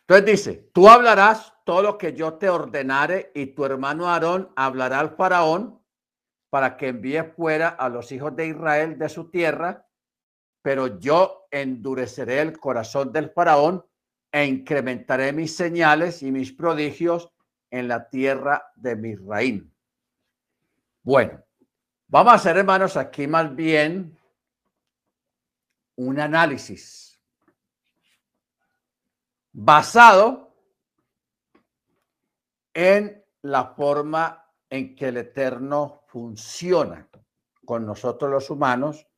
[0.00, 5.00] Entonces dice, tú hablarás todo lo que yo te ordenare y tu hermano Aarón hablará
[5.00, 5.81] al faraón
[6.52, 9.88] para que envíe fuera a los hijos de Israel de su tierra,
[10.60, 13.82] pero yo endureceré el corazón del faraón
[14.30, 17.32] e incrementaré mis señales y mis prodigios
[17.70, 19.74] en la tierra de Misraín.
[21.02, 21.42] Bueno,
[22.08, 24.14] vamos a hacer, hermanos, aquí más bien
[25.96, 27.18] un análisis
[29.52, 30.54] basado
[32.74, 37.08] en la forma en que el Eterno funciona
[37.64, 39.08] con nosotros los humanos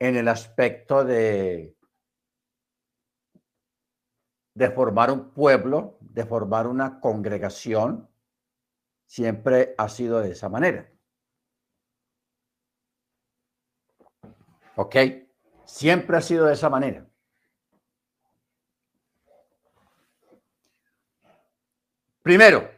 [0.00, 1.76] en el aspecto de,
[4.52, 8.10] de formar un pueblo, de formar una congregación,
[9.06, 10.90] siempre ha sido de esa manera.
[14.74, 14.96] ¿Ok?
[15.64, 17.06] Siempre ha sido de esa manera.
[22.22, 22.71] Primero,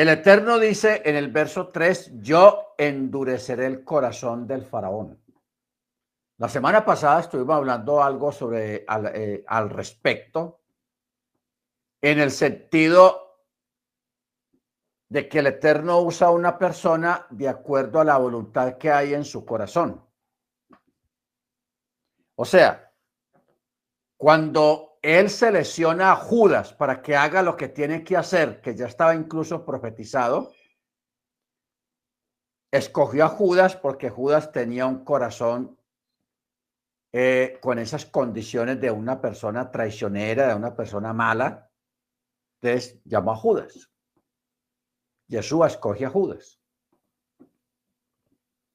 [0.00, 5.22] el Eterno dice en el verso 3, yo endureceré el corazón del faraón.
[6.38, 10.62] La semana pasada estuvimos hablando algo sobre al, eh, al respecto,
[12.00, 13.42] en el sentido
[15.10, 19.12] de que el Eterno usa a una persona de acuerdo a la voluntad que hay
[19.12, 20.02] en su corazón.
[22.36, 22.90] O sea,
[24.16, 28.86] cuando él selecciona a Judas para que haga lo que tiene que hacer, que ya
[28.86, 30.52] estaba incluso profetizado,
[32.70, 35.78] escogió a Judas porque Judas tenía un corazón
[37.12, 41.70] eh, con esas condiciones de una persona traicionera, de una persona mala.
[42.60, 43.90] Entonces llamó a Judas.
[45.28, 46.60] Jesús escoge a Judas.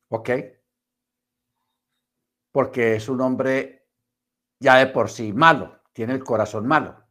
[0.10, 0.30] ¿Ok?
[2.56, 3.90] porque es un hombre
[4.62, 7.02] ya de por sí malo, tiene el corazón malo.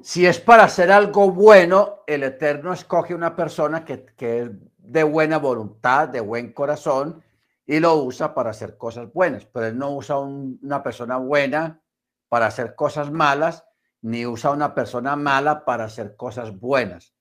[0.00, 5.02] Si es para hacer algo bueno, el Eterno escoge una persona que, que es de
[5.02, 7.24] buena voluntad, de buen corazón,
[7.66, 9.46] y lo usa para hacer cosas buenas.
[9.46, 11.82] Pero él no usa un- una persona buena
[12.28, 13.64] para hacer cosas malas,
[14.02, 17.14] ni usa una persona mala para hacer cosas buenas.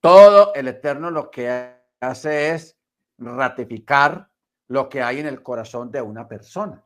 [0.00, 2.78] Todo el Eterno lo que hace es
[3.18, 4.30] ratificar
[4.68, 6.82] lo que hay en el corazón de una persona.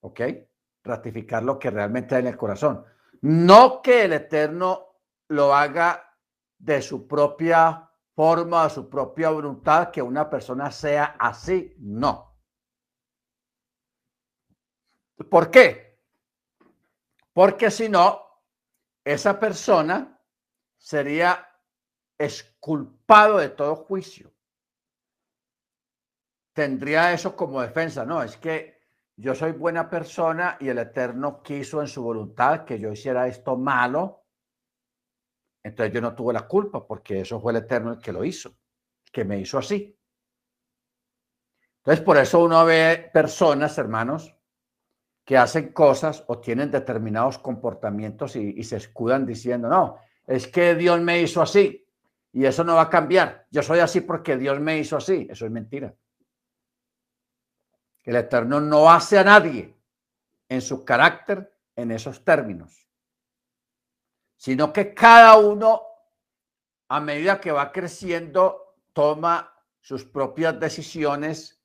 [0.00, 0.20] ¿Ok?
[0.84, 2.84] Ratificar lo que realmente hay en el corazón.
[3.22, 6.16] No que el Eterno lo haga
[6.58, 11.74] de su propia forma, de su propia voluntad, que una persona sea así.
[11.78, 12.36] No.
[15.30, 16.00] ¿Por qué?
[17.32, 18.22] Porque si no,
[19.04, 20.20] esa persona
[20.76, 21.48] sería
[22.18, 24.32] exculpado de todo juicio.
[26.52, 28.04] Tendría eso como defensa.
[28.04, 28.81] No, es que
[29.16, 33.56] yo soy buena persona y el Eterno quiso en su voluntad que yo hiciera esto
[33.56, 34.24] malo.
[35.62, 38.56] Entonces yo no tuve la culpa porque eso fue el Eterno el que lo hizo,
[39.12, 39.96] que me hizo así.
[41.78, 44.36] Entonces por eso uno ve personas, hermanos,
[45.24, 50.74] que hacen cosas o tienen determinados comportamientos y, y se escudan diciendo, no, es que
[50.74, 51.86] Dios me hizo así
[52.32, 53.46] y eso no va a cambiar.
[53.50, 55.26] Yo soy así porque Dios me hizo así.
[55.30, 55.94] Eso es mentira.
[58.04, 59.76] El Eterno no hace a nadie
[60.48, 62.86] en su carácter en esos términos,
[64.36, 65.82] sino que cada uno,
[66.88, 71.62] a medida que va creciendo, toma sus propias decisiones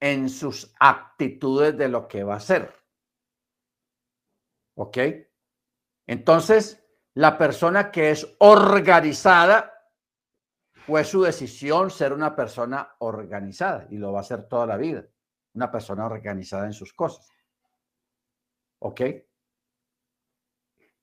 [0.00, 2.72] en sus actitudes de lo que va a hacer.
[4.74, 4.98] ¿Ok?
[6.06, 6.82] Entonces,
[7.14, 9.68] la persona que es organizada,
[10.86, 15.04] fue su decisión ser una persona organizada y lo va a hacer toda la vida
[15.54, 17.28] una persona organizada en sus cosas.
[18.78, 19.00] ¿Ok?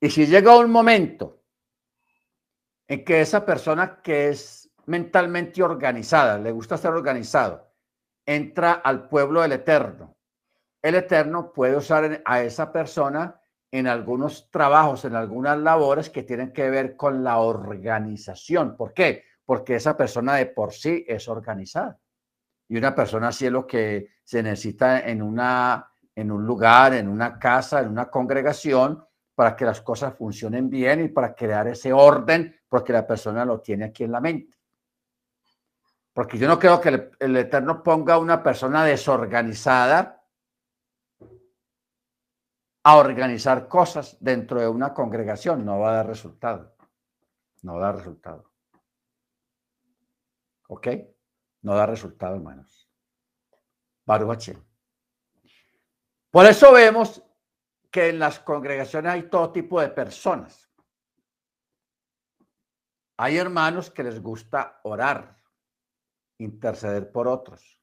[0.01, 1.43] Y si llega un momento
[2.87, 7.71] en que esa persona que es mentalmente organizada, le gusta ser organizado,
[8.25, 10.17] entra al pueblo del Eterno,
[10.81, 13.39] el Eterno puede usar a esa persona
[13.71, 18.75] en algunos trabajos, en algunas labores que tienen que ver con la organización.
[18.75, 19.25] ¿Por qué?
[19.45, 21.99] Porque esa persona de por sí es organizada.
[22.69, 27.07] Y una persona así es lo que se necesita en, una, en un lugar, en
[27.07, 29.03] una casa, en una congregación,
[29.33, 33.59] para que las cosas funcionen bien y para crear ese orden, porque la persona lo
[33.59, 34.55] tiene aquí en la mente.
[36.13, 40.23] Porque yo no creo que el, Eterno ponga una persona desorganizada
[42.83, 45.65] a organizar cosas dentro de una congregación.
[45.65, 46.75] No va a dar resultado.
[47.63, 48.51] No va a dar resultado.
[50.67, 50.87] ¿Ok?
[51.61, 52.89] No da resultado, hermanos.
[54.05, 54.55] Baruch.
[56.31, 57.21] Por eso vemos
[57.91, 60.69] que en las congregaciones hay todo tipo de personas.
[63.17, 65.37] Hay hermanos que les gusta orar,
[66.37, 67.79] interceder por otros.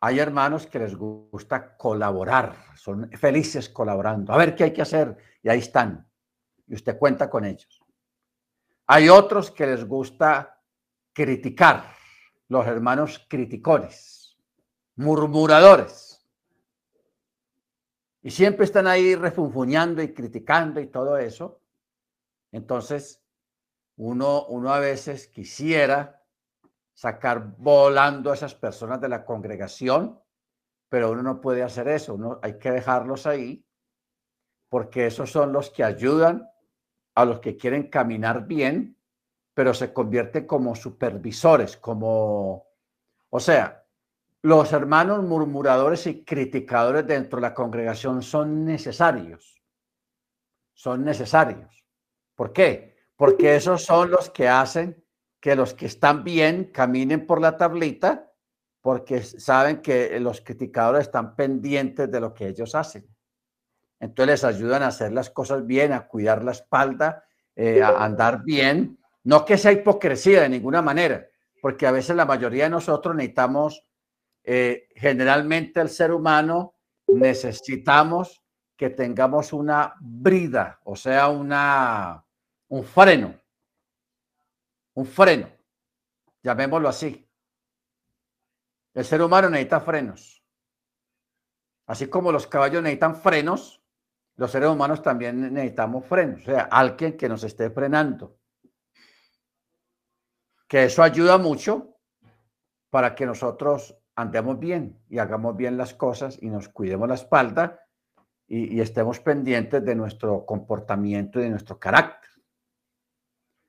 [0.00, 4.32] Hay hermanos que les gusta colaborar, son felices colaborando.
[4.32, 6.10] A ver qué hay que hacer y ahí están.
[6.66, 7.82] Y usted cuenta con ellos.
[8.86, 10.62] Hay otros que les gusta
[11.12, 11.93] criticar,
[12.48, 14.36] los hermanos criticones,
[14.96, 16.26] murmuradores.
[18.22, 21.60] Y siempre están ahí refunfuñando y criticando y todo eso.
[22.52, 23.22] Entonces,
[23.96, 26.22] uno, uno a veces quisiera
[26.94, 30.20] sacar volando a esas personas de la congregación,
[30.88, 33.66] pero uno no puede hacer eso, uno hay que dejarlos ahí,
[34.68, 36.48] porque esos son los que ayudan
[37.14, 38.96] a los que quieren caminar bien,
[39.54, 42.66] pero se convierten como supervisores, como,
[43.30, 43.84] o sea,
[44.42, 49.62] los hermanos murmuradores y criticadores dentro de la congregación son necesarios,
[50.74, 51.84] son necesarios.
[52.34, 52.96] ¿Por qué?
[53.16, 55.02] Porque esos son los que hacen
[55.40, 58.30] que los que están bien caminen por la tablita
[58.84, 63.08] porque saben que los criticadores están pendientes de lo que ellos hacen.
[63.98, 67.24] Entonces les ayudan a hacer las cosas bien, a cuidar la espalda,
[67.56, 68.98] eh, a andar bien.
[69.24, 71.26] No que sea hipocresía de ninguna manera,
[71.60, 73.84] porque a veces la mayoría de nosotros necesitamos,
[74.42, 76.74] eh, generalmente el ser humano
[77.06, 78.42] necesitamos
[78.76, 82.24] que tengamos una brida, o sea, una,
[82.68, 83.44] un freno
[84.94, 85.48] un freno,
[86.42, 87.28] llamémoslo así.
[88.94, 90.42] El ser humano necesita frenos.
[91.86, 93.82] Así como los caballos necesitan frenos,
[94.36, 98.38] los seres humanos también necesitamos frenos, o sea, alguien que nos esté frenando.
[100.66, 101.96] Que eso ayuda mucho
[102.90, 107.80] para que nosotros andemos bien y hagamos bien las cosas y nos cuidemos la espalda
[108.46, 112.30] y, estemos pendientes de nuestro comportamiento y de nuestro carácter.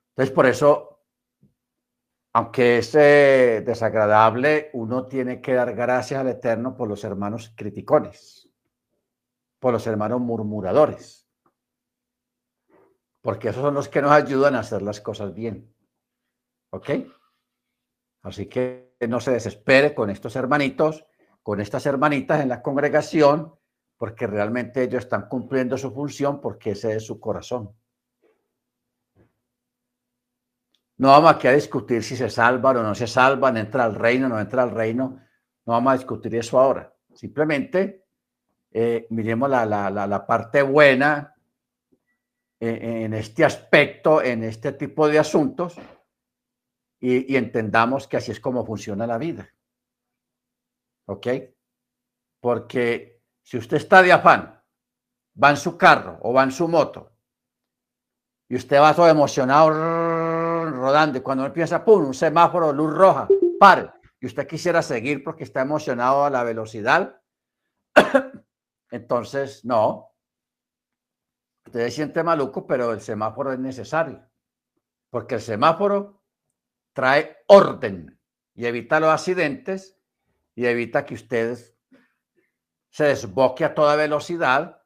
[0.10, 1.02] Entonces, por eso,
[2.34, 8.50] aunque es eh, desagradable, uno tiene que dar gracias al Eterno por los hermanos criticones,
[9.60, 11.28] por los hermanos murmuradores,
[13.22, 15.75] porque esos son los que nos ayudan a hacer las cosas bien.
[16.76, 16.90] ¿Ok?
[18.24, 21.06] Así que no se desespere con estos hermanitos,
[21.42, 23.56] con estas hermanitas en la congregación,
[23.96, 27.74] porque realmente ellos están cumpliendo su función porque ese es su corazón.
[30.98, 34.28] No vamos aquí a discutir si se salvan o no se salvan, entra al reino,
[34.28, 35.22] no entra al reino.
[35.66, 36.94] No vamos a discutir eso ahora.
[37.14, 38.06] Simplemente
[38.72, 41.36] eh, miremos la, la, la, la, parte buena
[42.60, 45.78] en, en, este aspecto, en este tipo de asuntos,
[47.08, 49.48] y, entendamos que así es como funciona la vida.
[51.08, 51.28] ¿Ok?
[52.40, 54.60] Porque si usted está de afán,
[55.42, 57.12] va en su carro o va en su moto,
[58.48, 59.70] y usted va todo emocionado,
[60.72, 63.28] rodando, y cuando empieza, pum, un semáforo, luz roja,
[63.60, 67.22] pare, y usted quisiera seguir porque está emocionado a la velocidad,
[68.92, 70.12] entonces no.
[71.68, 74.28] Usted se siente maluco, pero el semáforo es necesario,
[75.10, 76.25] porque el semáforo
[76.96, 78.18] trae orden
[78.56, 80.00] y evita los accidentes
[80.56, 81.60] y evita que usted
[82.90, 84.82] se desboque a toda velocidad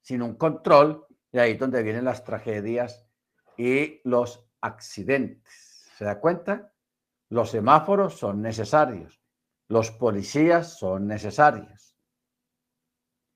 [0.00, 3.06] sin un control y ahí es donde vienen las tragedias
[3.58, 5.90] y los accidentes.
[5.98, 6.72] ¿Se da cuenta?
[7.28, 9.20] Los semáforos son necesarios.
[9.68, 11.98] Los policías son necesarios.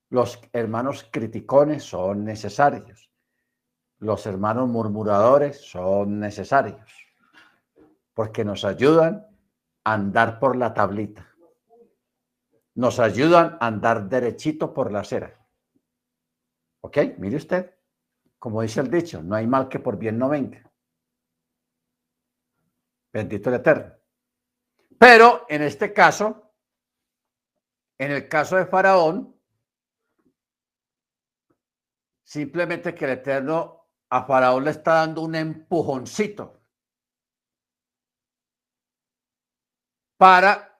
[0.09, 3.11] Los hermanos criticones son necesarios.
[3.99, 7.06] Los hermanos murmuradores son necesarios.
[8.17, 9.27] Porque nos ayudan
[9.83, 11.35] a andar por la tablita.
[12.73, 15.39] Nos ayudan a andar derechito por la acera.
[16.81, 16.97] ¿Ok?
[17.19, 17.75] Mire usted.
[18.39, 20.67] Como dice el dicho, no hay mal que por bien no venga.
[23.13, 23.93] Bendito el Eterno.
[24.97, 26.55] Pero en este caso,
[27.99, 29.39] en el caso de Faraón,
[32.23, 36.56] simplemente que el Eterno a Faraón le está dando un empujoncito
[40.17, 40.79] para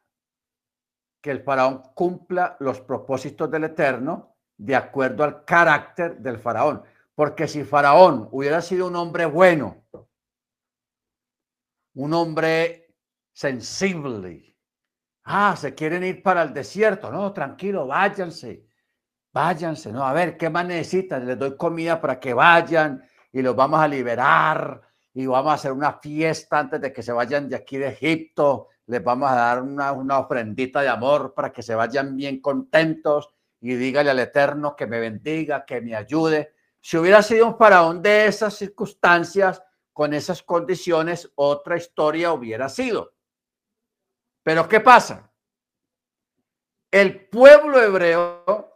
[1.22, 6.84] que el Faraón cumpla los propósitos del Eterno de acuerdo al carácter del Faraón.
[7.16, 9.86] Porque si Faraón hubiera sido un hombre bueno,
[11.96, 12.94] un hombre
[13.34, 14.56] sensible.
[15.24, 17.12] Ah, se quieren ir para el desierto.
[17.12, 18.66] No, tranquilo, váyanse.
[19.34, 19.92] Váyanse.
[19.92, 21.26] No, a ver, ¿qué más necesitan?
[21.26, 24.82] Les doy comida para que vayan y los vamos a liberar
[25.14, 28.70] y vamos a hacer una fiesta antes de que se vayan de aquí de Egipto.
[28.88, 33.30] Les vamos a dar una, una ofrendita de amor para que se vayan bien contentos
[33.62, 36.54] y dígale al Eterno que me bendiga, que me ayude.
[36.82, 39.62] Si hubiera sido un faraón de esas circunstancias,
[39.98, 43.16] con esas condiciones, otra historia hubiera sido.
[44.44, 45.34] Pero ¿qué pasa?
[46.92, 48.72] El pueblo hebreo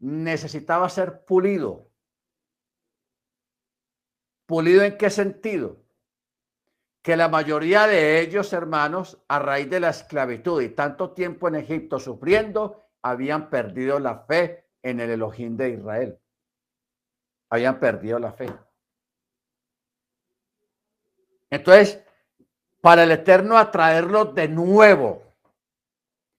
[0.00, 1.90] necesitaba ser pulido.
[4.44, 5.83] ¿Pulido en qué sentido?
[7.04, 11.56] Que la mayoría de ellos, hermanos, a raíz de la esclavitud y tanto tiempo en
[11.56, 16.18] Egipto sufriendo, habían perdido la fe en el Elohim de Israel.
[17.50, 18.50] Habían perdido la fe.
[21.50, 22.02] Entonces,
[22.80, 25.22] para el Eterno atraerlos de nuevo,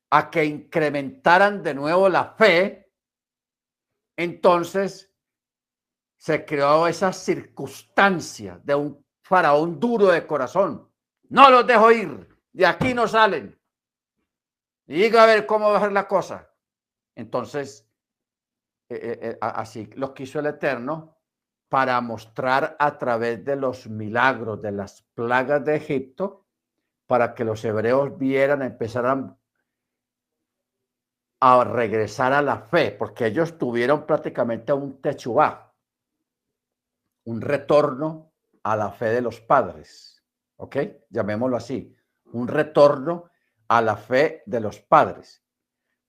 [0.10, 2.92] a que incrementaran de nuevo la fe,
[4.18, 5.14] entonces
[6.18, 10.88] se creó esa circunstancia de un faraón duro de corazón.
[11.30, 13.60] No los dejo ir, de aquí no salen.
[14.86, 16.48] Y diga a ver cómo va a ser la cosa.
[17.16, 17.90] Entonces,
[18.88, 21.18] eh, eh, eh, así lo quiso el Eterno
[21.70, 26.46] para mostrar a través de los milagros de las plagas de Egipto,
[27.08, 29.40] para que los hebreos vieran, empezaran
[31.40, 35.74] a regresar a la fe, porque ellos tuvieron prácticamente un techubá,
[37.26, 38.25] un retorno
[38.66, 40.24] a la fe de los padres,
[40.58, 40.78] ¿ok?
[41.12, 41.96] Llamémoslo así,
[42.34, 43.30] un retorno
[43.68, 45.44] a la fe de los padres.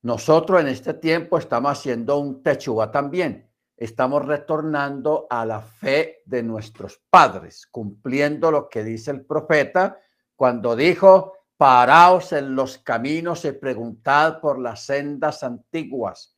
[0.00, 6.42] Nosotros en este tiempo estamos haciendo un techubá también, estamos retornando a la fe de
[6.42, 9.98] nuestros padres, cumpliendo lo que dice el profeta
[10.34, 16.34] cuando dijo, paraos en los caminos y preguntad por las sendas antiguas,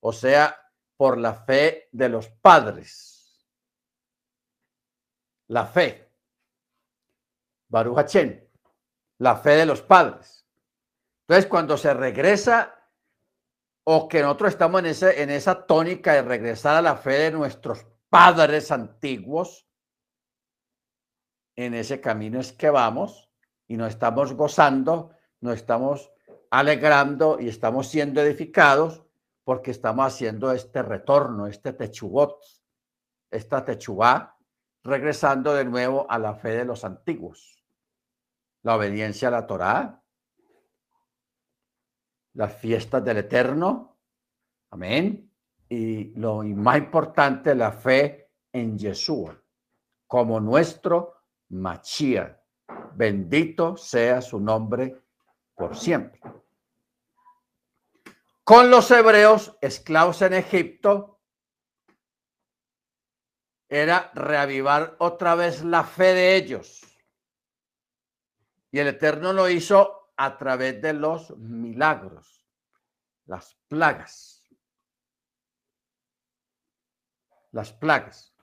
[0.00, 0.56] o sea,
[0.96, 3.09] por la fe de los padres.
[5.50, 6.08] La fe.
[7.68, 8.14] Baruch
[9.18, 10.46] la fe de los padres.
[11.22, 12.74] Entonces, cuando se regresa
[13.84, 17.30] o que nosotros estamos en, ese, en esa tónica de regresar a la fe de
[17.32, 19.66] nuestros padres antiguos,
[21.56, 23.28] en ese camino es que vamos
[23.66, 26.12] y nos estamos gozando, nos estamos
[26.50, 29.04] alegrando y estamos siendo edificados
[29.42, 32.40] porque estamos haciendo este retorno, este techubot,
[33.30, 34.39] esta techubá,
[34.82, 37.62] regresando de nuevo a la fe de los antiguos,
[38.62, 40.02] la obediencia a la Torá,
[42.34, 43.98] las fiestas del Eterno,
[44.70, 45.30] amén,
[45.68, 49.40] y lo más importante, la fe en Yeshua,
[50.06, 51.14] como nuestro
[51.50, 52.40] Machía.
[52.94, 55.02] Bendito sea su nombre
[55.54, 56.20] por siempre.
[58.44, 61.09] Con los hebreos esclavos en Egipto,
[63.70, 66.82] era reavivar otra vez la fe de ellos.
[68.72, 72.44] Y el Eterno lo hizo a través de los milagros,
[73.26, 74.44] las plagas.
[77.52, 78.34] Las plagas.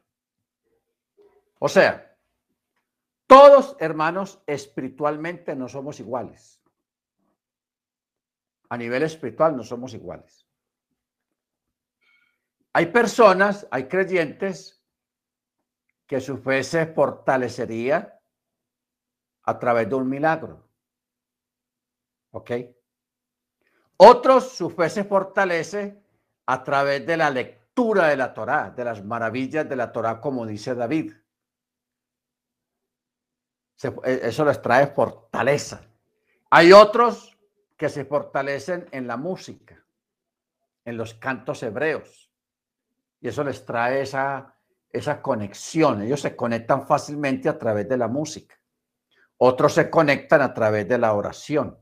[1.59, 2.17] O sea,
[3.25, 6.61] todos, hermanos, espiritualmente no somos iguales.
[8.69, 10.47] A nivel espiritual no somos iguales.
[12.71, 14.76] Hay personas, hay creyentes
[16.07, 18.19] que su fe se fortalecería
[19.43, 20.67] a través de un milagro.
[22.31, 22.51] ¿Ok?
[23.97, 26.01] Otros, su fe se fortalece
[26.45, 30.45] a través de la lectura de la Torá, de las maravillas de la Torá, como
[30.45, 31.13] dice David.
[33.83, 35.81] E, eso les trae fortaleza.
[36.49, 37.37] Hay otros
[37.75, 39.83] que se fortalecen en la música,
[40.85, 42.31] en los cantos hebreos.
[43.19, 44.56] Y eso les trae esa,
[44.97, 46.01] esa conexión.
[46.01, 48.55] Ellos se conectan fácilmente a través de la música.
[49.37, 51.77] Otros se conectan a través de la oración.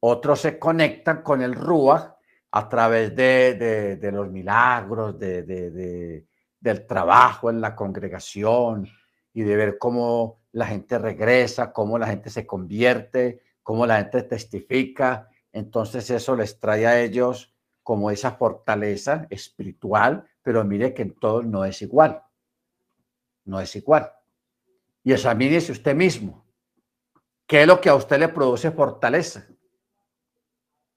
[0.00, 2.14] Otros se conectan con el Ruach
[2.50, 6.26] a través de, los milagros, de,
[6.60, 8.88] del trabajo en la congregación
[9.32, 14.22] y de ver cómo la gente regresa, cómo la gente se convierte, cómo la gente
[14.22, 15.28] testifica.
[15.52, 17.52] Entonces eso les trae a ellos
[17.82, 22.22] como esa fortaleza espiritual, pero mire que en todos no es igual.
[23.46, 24.12] No es igual.
[25.02, 26.46] Y examínese usted mismo.
[27.46, 29.46] ¿Qué es lo que a usted le produce fortaleza?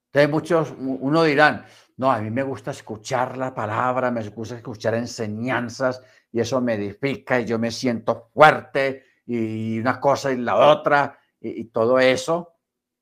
[0.07, 1.65] Entonces muchos, uno dirán,
[1.97, 6.75] no, a mí me gusta escuchar la palabra, me gusta escuchar enseñanzas y eso me
[6.75, 12.53] edifica y yo me siento fuerte y una cosa y la otra y, todo eso.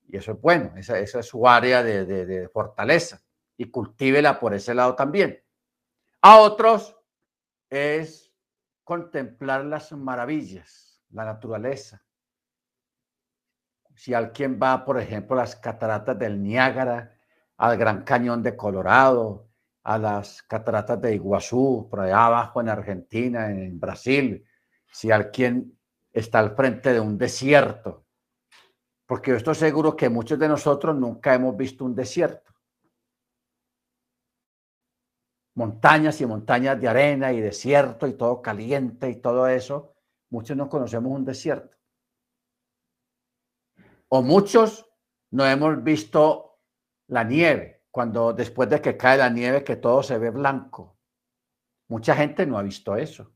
[0.08, 3.20] Y eso es bueno, esa, esa es su área de, de, fortaleza
[3.56, 5.42] y cultívela por ese lado también.
[6.28, 6.96] A otros
[7.70, 8.34] es
[8.82, 12.02] contemplar las maravillas, la naturaleza.
[13.94, 17.16] Si alguien va, por ejemplo, a las cataratas del Niágara,
[17.58, 19.50] al Gran Cañón de Colorado,
[19.84, 24.44] a las cataratas de Iguazú, por allá abajo en Argentina, en Brasil,
[24.90, 25.78] si alguien
[26.12, 28.04] está al frente de un desierto,
[29.06, 32.55] porque yo estoy seguro que muchos de nosotros nunca hemos visto un desierto.
[35.56, 39.94] Montañas y montañas de arena y desierto y todo caliente y todo eso.
[40.30, 41.76] Muchos no conocemos un desierto.
[44.08, 44.86] O muchos
[45.30, 46.60] no hemos visto
[47.08, 50.98] la nieve, cuando después de que cae la nieve que todo se ve blanco.
[51.88, 53.32] Mucha gente no ha visto eso.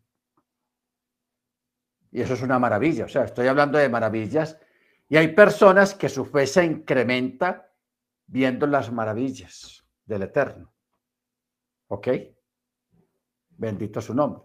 [2.10, 3.06] Y eso es una maravilla.
[3.06, 4.58] O sea, estoy hablando de maravillas.
[5.08, 7.72] Y hay personas que su fe se incrementa
[8.26, 10.72] viendo las maravillas del Eterno.
[11.90, 12.08] ¿Ok?
[13.50, 14.42] Bendito su nombre.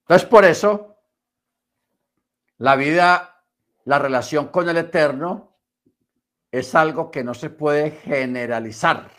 [0.00, 0.98] Entonces, por eso,
[2.58, 3.44] la vida,
[3.84, 5.58] la relación con el Eterno
[6.50, 9.10] es algo que no se puede generalizar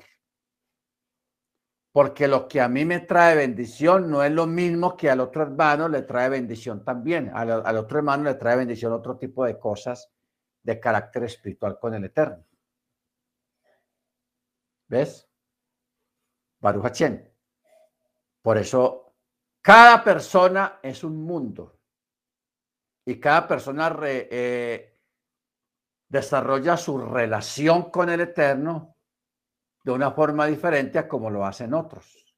[1.97, 5.41] porque lo que a mí me trae bendición no es lo mismo que al otro
[5.41, 7.31] hermano le trae bendición también.
[7.33, 10.07] Al, otro hermano le trae bendición otro tipo de cosas
[10.61, 12.45] de carácter espiritual con el Eterno.
[14.87, 15.26] ¿Ves?
[16.73, 17.01] Baruch
[18.41, 19.13] Por eso,
[19.61, 21.79] cada persona es un mundo
[23.05, 24.99] y cada persona eh,
[26.09, 28.95] desarrolla su relación con el Eterno
[29.83, 32.35] de una forma diferente a como lo hacen otros.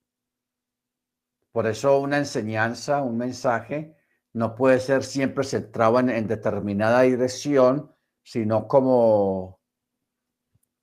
[1.51, 3.97] Por eso una enseñanza, un mensaje,
[4.33, 7.91] no puede ser siempre centrado en, determinada dirección,
[8.23, 9.59] sino como,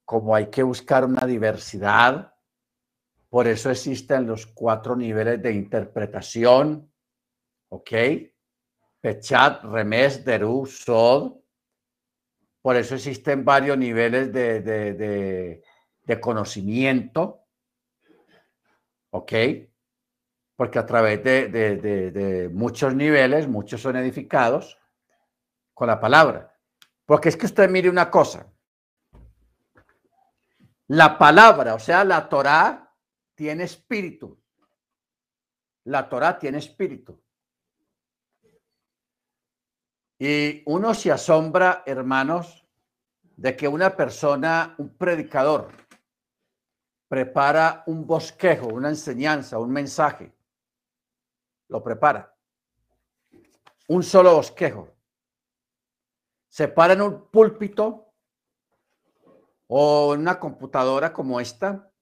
[0.04, 2.34] como hay que buscar una diversidad.
[3.28, 6.90] Por eso existen los cuatro niveles de interpretación.
[7.68, 7.90] ¿Ok?
[9.00, 11.34] Pechat, Remes, Derú, Sod.
[12.62, 15.62] Por eso existen varios niveles de, de, de,
[16.02, 17.46] de conocimiento.
[19.10, 19.32] ¿Ok?
[20.56, 24.78] Porque a través de, muchos niveles, muchos son edificados
[25.74, 26.54] con la palabra.
[27.04, 28.46] Porque es que usted mire una cosa.
[30.88, 32.85] La palabra, o sea, la Torá,
[33.36, 34.36] tiene espíritu.
[35.84, 37.22] La Torá tiene espíritu.
[40.18, 42.66] Y uno se asombra, hermanos,
[43.36, 45.68] de que una persona, un predicador,
[47.06, 50.34] prepara un bosquejo, una enseñanza, un mensaje.
[51.68, 52.34] Lo prepara.
[53.88, 54.88] Un solo bosquejo.
[56.48, 58.14] Se para en un púlpito
[59.66, 61.92] o en una computadora como esta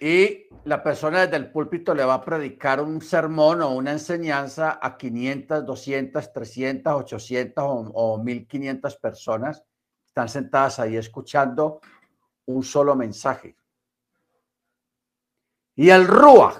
[0.00, 4.78] y la persona desde el púlpito le va a predicar un sermón o una enseñanza
[4.80, 9.62] a 500, 200, 300, 800 o, o 1500 personas.
[10.06, 11.80] Están sentadas ahí escuchando
[12.46, 13.56] un solo mensaje.
[15.76, 16.56] Y el Ruach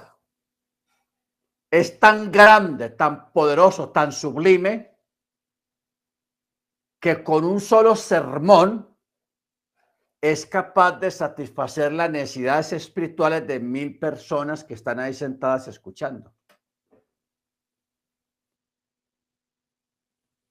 [1.70, 4.98] es tan grande, tan poderoso, tan sublime,
[7.00, 8.89] que con un solo sermón
[10.20, 16.34] es capaz de satisfacer las necesidades espirituales de mil personas que están ahí sentadas escuchando.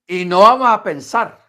[0.08, 1.40] Y no vamos a pensar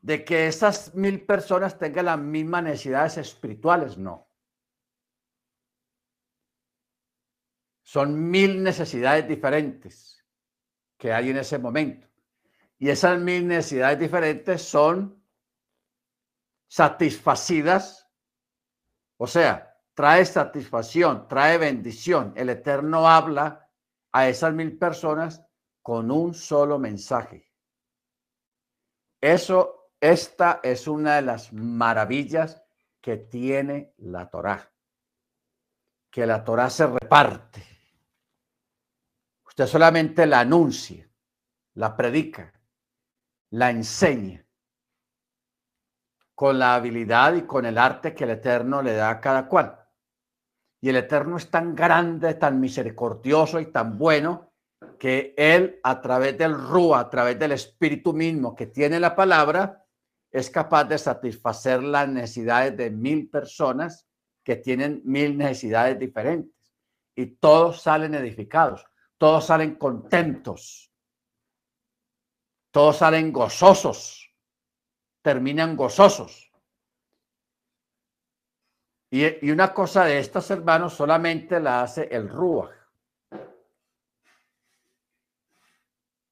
[0.00, 4.28] de que esas mil personas tengan las mismas necesidades espirituales, no.
[7.82, 10.24] Son mil necesidades diferentes
[10.96, 12.06] que hay en ese momento.
[12.78, 15.19] Y esas mil necesidades diferentes son
[16.70, 18.08] satisfacidas,
[19.16, 22.32] o sea, trae satisfacción, trae bendición.
[22.36, 23.68] El Eterno habla
[24.12, 25.44] a esas mil personas
[25.82, 27.52] con un solo mensaje.
[29.20, 32.62] Eso, esta es una de las maravillas
[33.00, 34.72] que tiene la Torá,
[36.08, 37.64] que la Torá se reparte.
[39.44, 41.10] Usted solamente la anuncia,
[41.74, 42.52] la predica,
[43.50, 44.46] la enseña
[46.40, 49.78] con la habilidad y con el arte que el Eterno le da a cada cual.
[50.80, 54.50] Y el Eterno es tan grande, tan misericordioso y tan bueno
[54.98, 59.84] que Él, a través del Rúa, a través del Espíritu mismo que tiene la palabra,
[60.32, 64.08] es capaz de satisfacer las necesidades de mil personas
[64.42, 66.72] que tienen mil necesidades diferentes.
[67.14, 68.86] Y todos salen edificados,
[69.18, 70.90] todos salen contentos,
[72.70, 74.19] todos salen gozosos
[75.22, 76.50] terminan gozosos.
[79.10, 82.70] Y, una cosa de estas, hermanos, solamente la hace el Ruach.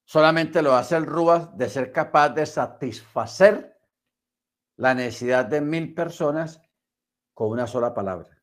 [0.04, 3.78] Solamente lo hace el Ruach de ser capaz de satisfacer
[4.76, 6.62] la necesidad de mil personas
[7.34, 8.40] con una sola palabra.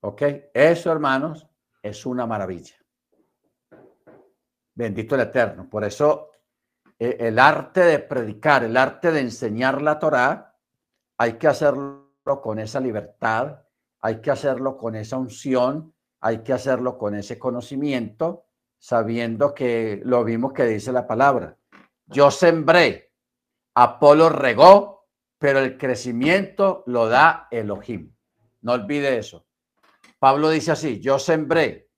[0.00, 0.22] ¿Ok?
[0.54, 1.46] Eso, hermanos,
[1.82, 2.74] es una maravilla.
[4.74, 5.68] Bendito el Eterno.
[5.68, 6.31] Por eso
[7.02, 10.56] el arte de predicar, el arte de enseñar la Torá,
[11.16, 12.06] hay que hacerlo
[12.42, 13.62] con esa libertad,
[14.00, 18.46] hay que hacerlo con esa unción, hay que hacerlo con ese conocimiento,
[18.78, 21.56] sabiendo que lo mismo que dice la palabra.
[22.06, 23.12] Yo sembré,
[23.74, 28.14] Apolo regó, pero el crecimiento lo da Elohim.
[28.60, 29.46] No olvide eso.
[30.18, 31.90] Pablo dice así, yo sembré,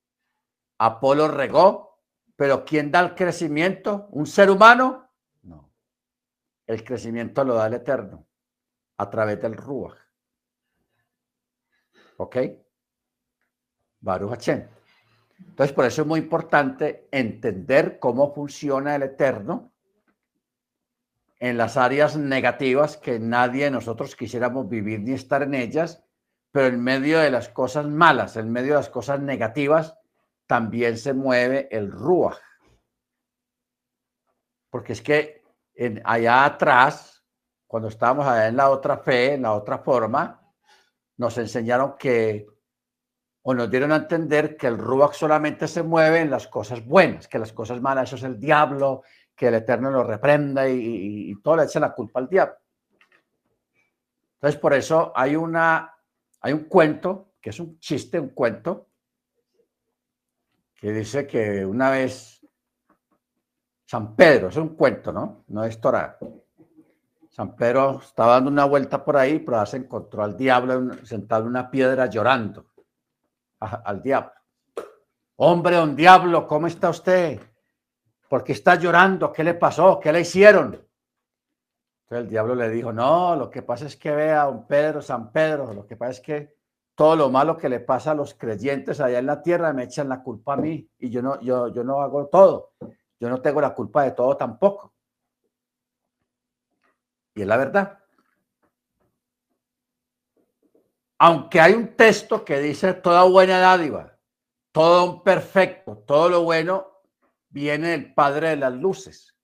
[0.79, 1.94] Apolo regó,
[2.37, 4.09] pero ¿quién da el crecimiento?
[4.11, 5.11] ¿Un ser humano?
[5.43, 5.73] No.
[6.67, 8.27] El crecimiento lo da el Eterno
[8.97, 9.97] a través del Ruach.
[12.17, 12.37] ¿Ok?
[14.01, 14.69] Baruch Hashem.
[15.39, 19.73] Entonces, por eso es muy importante entender cómo funciona el Eterno
[21.41, 26.03] en las áreas negativas que nadie de nosotros quisiéramos vivir ni estar en ellas,
[26.53, 29.99] pero en medio de las cosas malas, en medio de las cosas negativas,
[30.47, 32.39] también se mueve el Ruach.
[34.71, 35.43] Porque es que
[35.75, 37.25] en, allá atrás,
[37.67, 40.41] cuando estábamos allá en la otra fe, en la otra forma,
[41.17, 42.47] nos enseñaron que,
[43.43, 47.29] o nos dieron a entender que el Ruach solamente se mueve en las cosas buenas,
[47.29, 49.03] que las cosas malas, eso es el diablo,
[49.35, 52.57] que el Eterno lo reprenda y, y todo le echa la culpa al diablo.
[54.35, 58.89] Entonces, por eso hay un cuento, que es un chiste, un cuento,
[60.85, 62.47] que dice que una vez
[63.87, 65.45] San Pedro, es un cuento, ¿no?
[65.49, 66.19] No es Torah.
[67.31, 71.49] San Pedro estaba dando una vuelta por ahí, pero se encontró al diablo sentado en
[71.49, 72.67] una piedra llorando
[73.61, 74.33] al diablo.
[75.37, 77.41] Hombre, un diablo, ¿cómo está usted?
[78.29, 79.33] ¿Por qué está llorando?
[79.33, 79.99] ¿Qué le pasó?
[79.99, 80.67] ¿Qué le hicieron?
[82.03, 85.01] Entonces el diablo le dijo, no, lo que pasa es que vea a don Pedro,
[85.01, 86.55] San Pedro, lo que pasa es que
[86.95, 90.09] todo lo malo que le pasa a los creyentes allá en la tierra me echan
[90.09, 92.73] la culpa a mí y yo no, yo, yo no hago todo.
[93.19, 94.93] Yo no tengo la culpa de todo tampoco.
[97.35, 97.99] Y es la verdad.
[101.19, 104.19] Aunque hay un texto que dice toda buena dádiva,
[104.73, 107.03] todo un perfecto, todo lo bueno
[107.49, 109.35] viene del Padre de las Luces.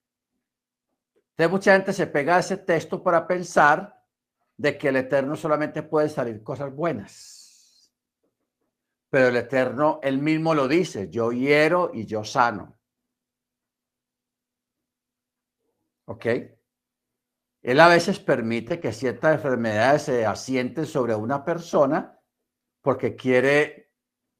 [1.30, 4.04] Entonces mucha gente se pega a ese texto para pensar
[4.56, 7.39] de que el Eterno solamente puede salir cosas buenas.
[9.10, 12.78] Pero el Eterno, él mismo lo dice, yo hiero y yo sano.
[16.06, 16.26] ¿Ok?
[17.62, 22.18] Él a veces permite que ciertas enfermedades se asienten sobre una persona
[22.80, 23.92] porque quiere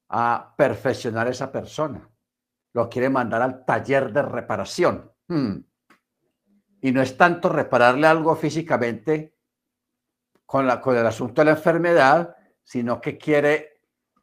[0.09, 2.09] a perfeccionar esa persona.
[2.73, 5.13] Lo quiere mandar al taller de reparación.
[5.29, 5.59] Hmm.
[6.81, 9.37] Y no es tanto repararle algo físicamente
[10.47, 13.80] con, la, con el asunto de la enfermedad, sino que quiere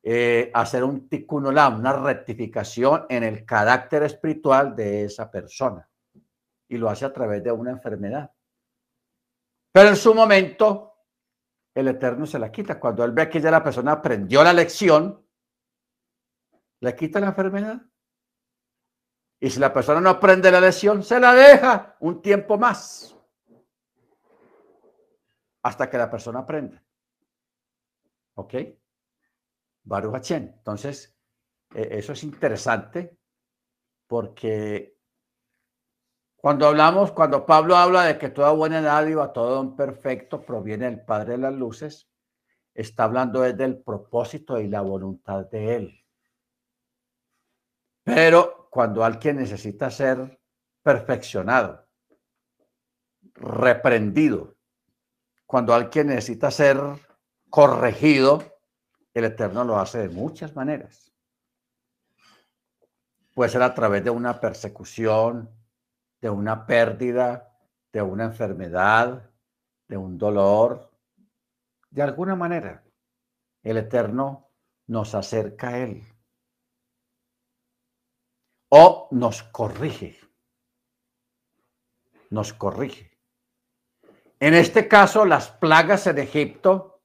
[0.09, 5.85] eh, hacer un tikkun una rectificación en el carácter espiritual de esa persona.
[6.69, 8.31] Y lo hace a través de una enfermedad.
[9.69, 10.93] Pero en su momento,
[11.75, 12.79] el Eterno se la quita.
[12.79, 15.27] Cuando él ve que ya la persona aprendió la lección,
[16.79, 17.81] le quita la enfermedad.
[19.41, 23.13] Y si la persona no aprende la lección, se la deja un tiempo más.
[25.63, 26.81] Hasta que la persona aprenda.
[28.35, 28.53] ¿Ok?
[29.87, 31.17] Baruch Entonces,
[31.73, 33.17] e, eso es interesante
[34.05, 34.97] porque
[36.35, 41.03] cuando hablamos, cuando Pablo habla de que toda buena dádiva, todo don perfecto proviene del
[41.03, 42.09] Padre de las Luces,
[42.73, 46.05] está hablando desde el propósito y la voluntad de Él.
[48.03, 50.39] Pero cuando alguien necesita ser
[50.83, 51.87] perfeccionado,
[53.33, 54.55] reprendido,
[55.45, 56.77] cuando alguien necesita ser
[57.49, 58.56] corregido,
[59.17, 61.11] el Eterno lo hace de muchas maneras.
[63.33, 65.49] Puede ser a través de una persecución,
[66.21, 67.57] de una pérdida,
[67.91, 69.29] de una enfermedad,
[69.87, 70.91] de un dolor.
[71.89, 72.83] De alguna manera,
[73.63, 74.49] el Eterno
[74.87, 76.03] nos acerca a Él
[78.69, 80.19] o nos corrige.
[82.29, 83.17] Nos corrige.
[84.39, 86.96] En este caso, las plagas en Egipto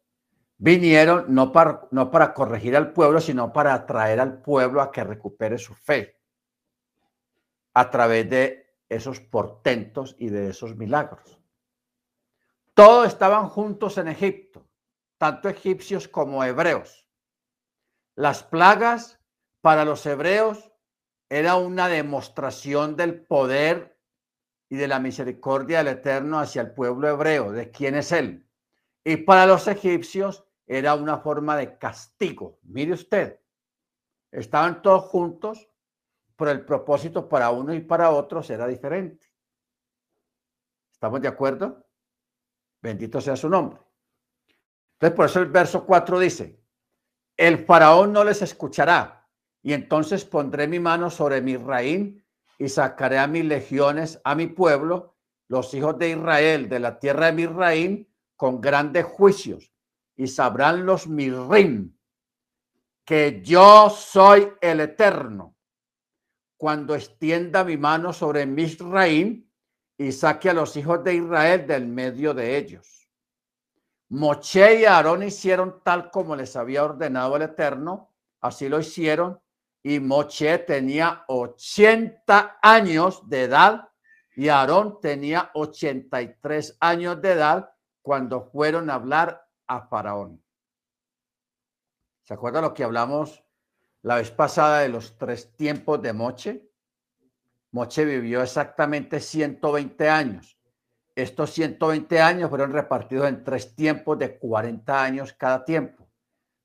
[0.58, 5.04] vinieron no para, no para corregir al pueblo, sino para atraer al pueblo a que
[5.04, 6.20] recupere su fe
[7.74, 11.38] a través de esos portentos y de esos milagros.
[12.74, 14.66] Todos estaban juntos en Egipto,
[15.18, 17.06] tanto egipcios como hebreos.
[18.14, 19.20] Las plagas
[19.60, 20.72] para los hebreos
[21.28, 23.98] era una demostración del poder
[24.68, 28.48] y de la misericordia del Eterno hacia el pueblo hebreo, de quién es Él.
[29.04, 32.58] Y para los egipcios era una forma de castigo.
[32.62, 33.40] Mire usted,
[34.30, 35.68] estaban todos juntos
[36.42, 39.28] pero el propósito para uno y para otros era diferente.
[40.92, 41.86] ¿Estamos de acuerdo?
[42.80, 43.80] Bendito sea su nombre.
[44.94, 46.60] Entonces, por eso el verso 4 dice,
[47.36, 49.28] el faraón no les escuchará,
[49.62, 52.20] y entonces pondré mi mano sobre mi raíz
[52.58, 55.14] y sacaré a mis legiones, a mi pueblo,
[55.46, 58.08] los hijos de Israel, de la tierra de raíz
[58.42, 59.72] con grandes juicios,
[60.16, 61.96] y sabrán los mirrim,
[63.04, 65.54] que yo soy el eterno,
[66.56, 69.48] cuando extienda mi mano sobre Misraim
[69.96, 73.08] y saque a los hijos de Israel del medio de ellos.
[74.08, 79.40] Moche y Aarón hicieron tal como les había ordenado el Eterno, así lo hicieron,
[79.84, 83.88] y Moche tenía 80 años de edad
[84.34, 87.71] y Aarón tenía 83 años de edad
[88.02, 90.42] cuando fueron a hablar a Faraón.
[92.24, 93.42] ¿Se acuerda lo que hablamos
[94.02, 96.68] la vez pasada de los tres tiempos de Moche.
[97.70, 100.58] Moche vivió exactamente 120 años.
[101.14, 106.08] Estos 120 años fueron repartidos en tres tiempos de 40 años cada tiempo.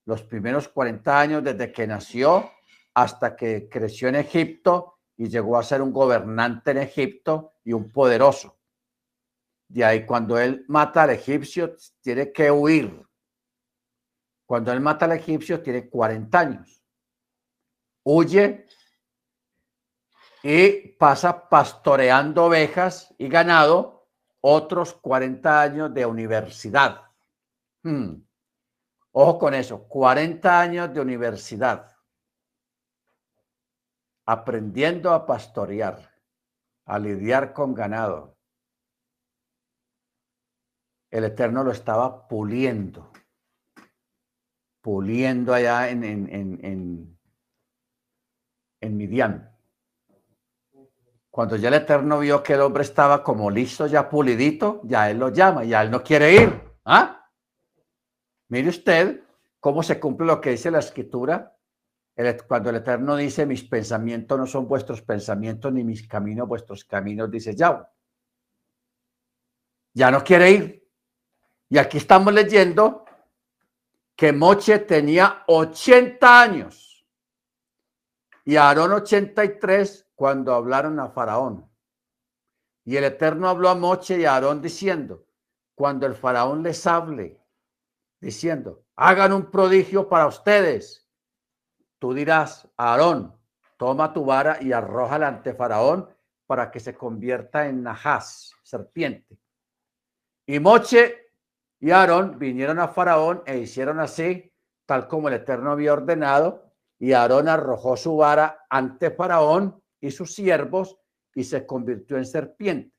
[0.06, 2.52] Los primeros 40 años desde que nació
[2.94, 7.92] hasta que creció en Egipto y llegó a ser un gobernante en Egipto y un
[7.92, 8.57] poderoso.
[9.68, 13.06] De ahí cuando él mata al egipcio tiene que huir.
[14.46, 16.78] Cuando él mata al egipcio tiene 40 años
[18.10, 18.66] huye
[20.42, 24.08] y pasa pastoreando ovejas y ganado
[24.40, 27.02] otros 40 años de universidad.
[27.84, 28.22] Hmm.
[29.12, 31.98] Ojo con eso, 40 años de universidad.
[34.26, 36.14] Aprendiendo a pastorear.
[36.86, 38.37] a lidiar con ganado.
[41.18, 43.12] El Eterno lo estaba puliendo,
[44.82, 47.20] puliendo allá en, en, en, en,
[48.82, 49.52] en Midian.
[51.32, 55.18] Cuando ya el Eterno vio que el hombre estaba como listo, ya pulidito, ya él
[55.18, 56.62] lo llama, ya él no quiere ir.
[56.86, 57.28] ¿Ah?
[58.50, 59.24] Mire usted
[59.60, 61.58] cómo se cumple lo que dice la escritura.
[62.16, 66.86] El- cuando el Eterno dice, mis pensamientos no son vuestros pensamientos, ni mis caminos vuestros
[66.86, 67.86] caminos, dice Yahweh.
[69.96, 70.87] Ya no quiere ir.
[71.70, 73.06] Y aquí estamos leyendo
[74.16, 77.06] que Moche tenía 80 años
[78.46, 81.70] y Aarón 83 cuando hablaron a Faraón.
[82.86, 85.26] Y el Eterno habló a Moche y a Aarón diciendo,
[85.76, 87.40] cuando el Faraón les hable,
[88.22, 91.06] diciendo, hagan un prodigio para ustedes.
[92.00, 93.38] Tú dirás, Aarón,
[93.76, 96.10] toma tu vara y arrójala ante Faraón
[96.46, 99.38] para que se convierta en Nahas, serpiente.
[100.46, 101.27] Y Moche
[101.80, 104.52] y Aarón vinieron a Faraón e hicieron así,
[104.86, 110.34] tal como el Eterno había ordenado, y Aarón arrojó su vara ante Faraón y sus
[110.34, 110.98] siervos
[111.36, 112.96] y se convirtió en serpiente.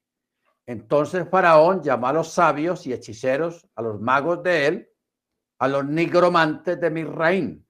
[0.66, 4.90] Entonces Faraón llamó a los sabios y hechiceros, a los magos de él,
[5.58, 7.66] a los nigromantes de Misraín.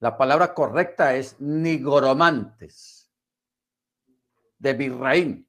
[0.00, 3.10] La palabra correcta es nigromantes
[4.58, 5.48] de Misraín.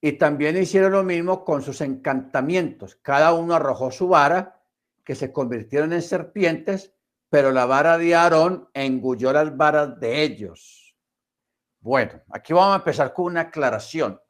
[0.00, 2.96] Y también hicieron lo mismo con sus encantamientos.
[2.96, 4.62] Cada uno arrojó su vara,
[5.04, 6.94] que se convirtieron en serpientes,
[7.28, 10.96] pero la vara de Aarón engulló las varas de ellos.
[11.80, 14.20] Bueno, aquí vamos a empezar con una aclaración.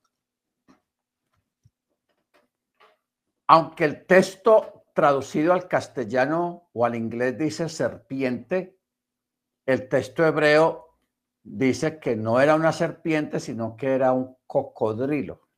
[3.49, 8.79] Aunque el texto traducido al castellano o al inglés dice serpiente,
[9.67, 10.99] el texto hebreo
[11.43, 15.50] dice que no era una serpiente, sino que era un cocodrilo.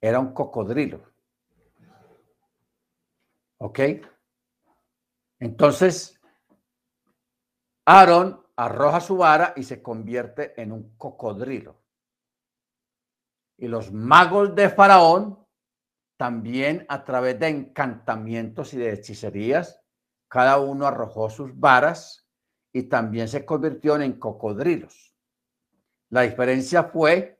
[0.00, 1.00] Era un cocodrilo.
[3.58, 3.80] ¿Ok?
[5.40, 6.20] Entonces,
[7.84, 11.80] Aarón arroja su vara y se convierte en un cocodrilo.
[13.56, 15.44] Y los magos de Faraón,
[16.16, 19.80] también a través de encantamientos y de hechicerías,
[20.28, 22.28] cada uno arrojó sus varas
[22.72, 25.16] y también se convirtieron en cocodrilos.
[26.10, 27.37] La diferencia fue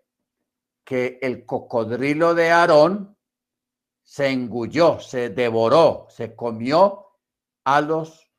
[0.89, 3.14] que el cocodrilo de Aarón
[4.03, 7.09] se engulló, se devoró, se comió
[7.64, 8.32] a los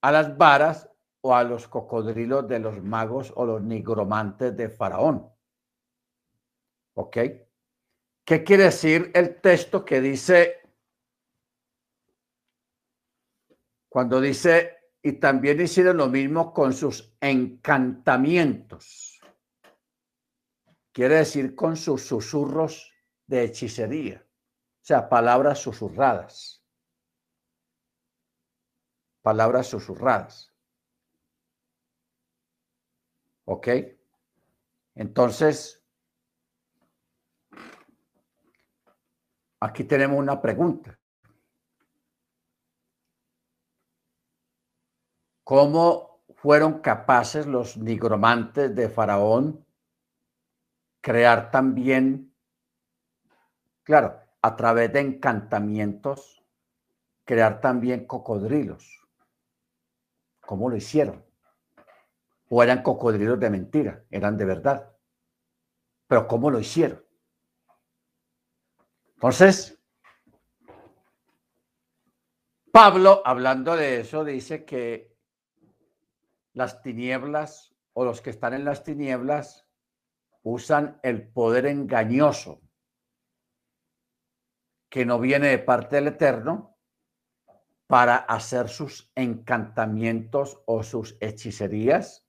[0.00, 5.30] a las varas o a los cocodrilos de los magos o los nigromantes de Faraón.
[6.94, 7.18] ¿Ok?
[8.24, 10.62] ¿Qué quiere decir el texto que dice,
[13.90, 19.07] cuando dice, y también hicieron lo mismo con sus encantamientos?
[20.98, 22.92] Quiere decir con sus susurros
[23.24, 26.58] de hechicería, o sea, palabras susurradas
[29.28, 30.50] palabras susurradas.
[33.44, 33.68] ¿Ok?
[34.94, 35.84] Entonces,
[39.60, 40.98] aquí tenemos una pregunta.
[45.44, 49.67] ¿Cómo fueron capaces los nigromantes de Faraón
[51.00, 52.34] crear también,
[53.82, 56.44] claro, a través de encantamientos,
[57.24, 59.06] crear también cocodrilos?
[60.40, 61.24] ¿Cómo lo hicieron?
[62.48, 64.04] ¿O eran cocodrilos de mentira?
[64.10, 64.96] Eran de verdad.
[66.06, 67.04] Pero ¿cómo lo hicieron?
[69.14, 69.78] Entonces,
[72.72, 75.16] Pablo, hablando de eso, dice que
[76.52, 79.67] las tinieblas o los que están en las tinieblas
[80.50, 82.62] usan el poder engañoso
[84.90, 86.78] que no viene de parte del Eterno
[87.86, 92.26] para hacer sus encantamientos o sus hechicerías,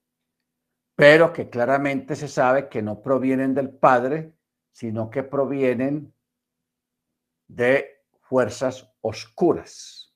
[0.96, 4.34] pero que claramente se sabe que no provienen del Padre,
[4.72, 6.14] sino que provienen
[7.48, 10.14] de fuerzas oscuras.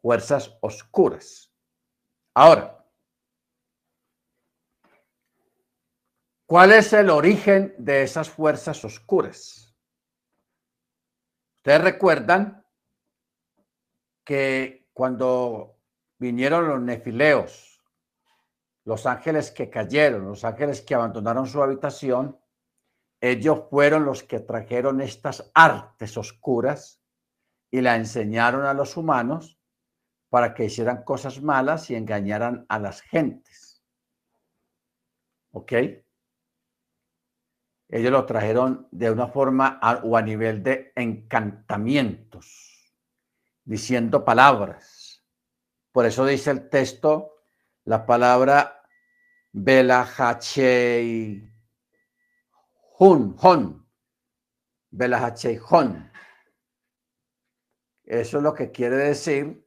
[0.00, 1.52] Fuerzas oscuras.
[2.34, 2.79] Ahora,
[6.50, 9.72] ¿cuál es el origen de esas fuerzas oscuras?
[11.58, 12.66] Ustedes recuerdan
[14.24, 15.78] que cuando
[16.18, 17.80] vinieron los nefileos,
[18.84, 22.36] los ángeles que cayeron, los ángeles que abandonaron su habitación,
[23.20, 27.00] ellos fueron los que trajeron estas artes oscuras
[27.70, 29.56] y la enseñaron a los humanos
[30.28, 33.84] para que hicieran cosas malas y engañaran a las gentes.
[35.52, 35.74] ¿Ok?
[37.92, 42.94] Ellos lo trajeron de una forma o a nivel de encantamientos,
[43.64, 45.24] diciendo palabras.
[45.90, 47.42] Por eso dice el texto
[47.84, 48.84] la palabra
[49.50, 51.50] Belahachei
[53.00, 53.88] Hun, Hon,
[54.90, 56.12] Belahachei Hon.
[58.04, 59.66] Eso es lo que quiere decir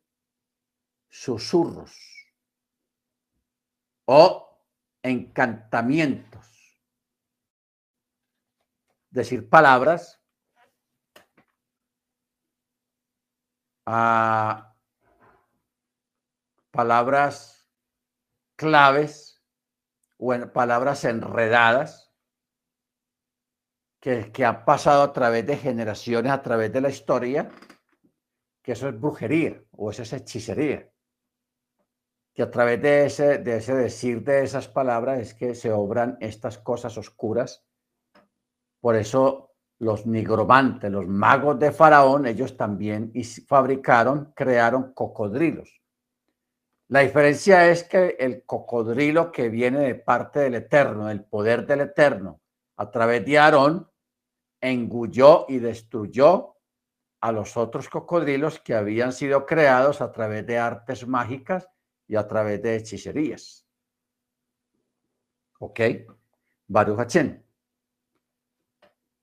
[1.10, 1.94] susurros
[4.06, 4.62] o
[5.02, 6.53] encantamientos.
[9.14, 10.20] Decir palabras
[16.72, 17.70] palabras
[18.56, 19.44] claves
[20.18, 22.12] o en palabras enredadas
[24.00, 27.52] que, que han pasado a través de generaciones, a través de la historia,
[28.64, 30.90] que eso es brujería o eso es hechicería.
[32.34, 36.18] Que a través de ese, de ese decir de esas palabras es que se obran
[36.20, 37.64] estas cosas oscuras.
[38.84, 43.14] Por eso los nigromantes, los magos de Faraón, ellos también
[43.48, 45.82] fabricaron, crearon cocodrilos.
[46.90, 51.80] La diferencia es que el cocodrilo que viene de parte del Eterno, el poder del
[51.80, 52.42] Eterno,
[52.76, 53.90] a través de Aarón,
[54.60, 56.58] engulló y destruyó
[57.22, 61.70] a los otros cocodrilos que habían sido creados a través de artes mágicas
[62.06, 63.66] y a través de hechicerías.
[65.60, 65.80] ¿Ok?
[66.68, 67.43] Baruch Hachén.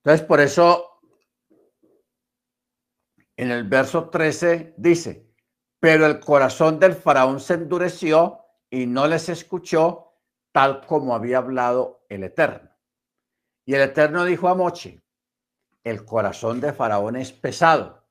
[0.03, 1.03] Entonces, por eso,
[3.37, 5.31] en el verso 13 dice,
[5.79, 8.41] pero el corazón del faraón se endureció
[8.71, 10.15] y no les escuchó
[10.53, 12.71] tal como había hablado el Eterno.
[13.65, 15.03] Y el Eterno dijo a Moche,
[15.85, 18.07] el corazón de faraón es pesado,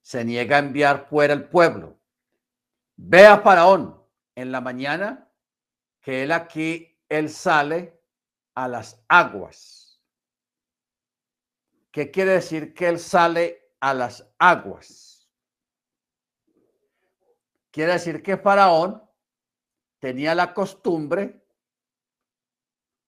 [0.00, 1.98] se niega a enviar fuera el pueblo.
[2.96, 4.02] Ve a faraón
[4.34, 5.30] en la mañana,
[6.00, 8.00] que él aquí, él sale
[8.54, 9.87] a las aguas.
[11.90, 15.28] ¿Qué quiere decir que él sale a las aguas?
[17.70, 19.02] Quiere decir que Faraón
[19.98, 21.44] tenía la costumbre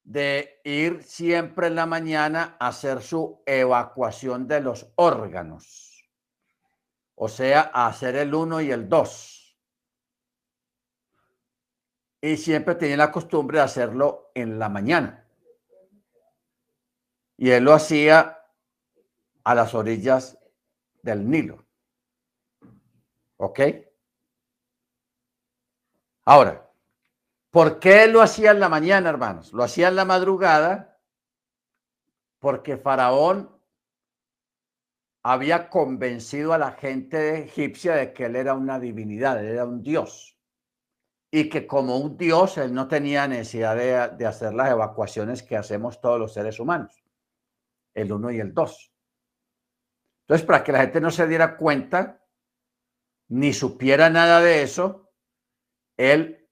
[0.02, 6.10] de ir siempre en la mañana a hacer su evacuación de los órganos,
[7.14, 9.56] o sea, a hacer el uno y el dos.
[12.20, 15.26] Y siempre tenía la costumbre de hacerlo en la mañana.
[17.36, 18.39] Y él lo hacía
[19.44, 20.38] a las orillas
[21.02, 21.66] del Nilo.
[23.36, 23.60] ¿Ok?
[26.24, 26.70] Ahora,
[27.50, 29.52] ¿por qué lo hacía en la mañana, hermanos?
[29.52, 31.00] Lo hacía en la madrugada
[32.38, 33.50] porque Faraón
[35.22, 40.38] había convencido a la gente egipcia de que él era una divinidad, era un dios.
[41.30, 45.56] Y que como un dios, él no tenía necesidad de, de hacer las evacuaciones que
[45.56, 47.04] hacemos todos los seres humanos,
[47.94, 48.89] el uno y el dos.
[50.30, 52.24] Entonces, para que la gente no se diera cuenta,
[53.30, 55.10] ni supiera nada de eso,
[55.96, 56.48] él,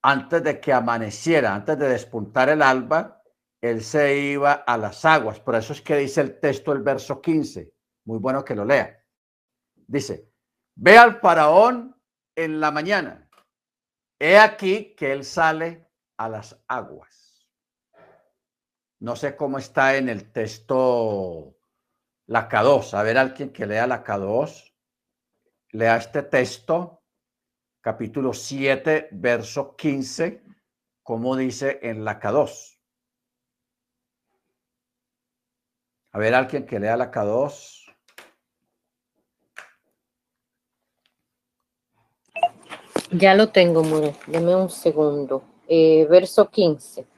[0.00, 3.22] antes de que amaneciera, antes de despuntar el alba,
[3.60, 5.38] él se iba a las aguas.
[5.38, 7.74] Por eso es que dice el texto, el verso 15.
[8.06, 8.98] Muy bueno que lo lea.
[9.86, 10.32] Dice,
[10.74, 12.00] ve al faraón
[12.34, 13.28] en la mañana.
[14.18, 17.46] He aquí que él sale a las aguas.
[19.00, 21.54] No sé cómo está en el texto
[22.26, 22.94] la K2.
[22.94, 24.72] A ver, alguien que lea la K2.
[25.70, 27.02] Lea este texto,
[27.80, 30.42] capítulo 7, verso 15,
[31.02, 32.78] como dice en la K2.
[36.12, 37.80] A ver, alguien que lea la K2.
[43.10, 44.14] Ya lo tengo, Mure.
[44.26, 45.44] Deme un segundo.
[45.68, 47.13] Eh, verso 15.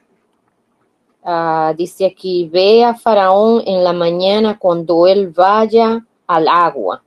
[1.29, 7.03] Ah, dice aquí, ve a Faraón en la mañana cuando él vaya al agua.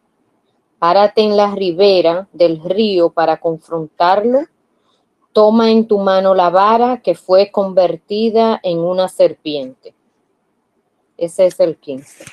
[0.78, 4.40] Párate en la ribera del río para confrontarlo.
[5.32, 9.94] Toma en tu mano la vara que fue convertida en una serpiente.
[11.16, 12.26] Ese es el 15.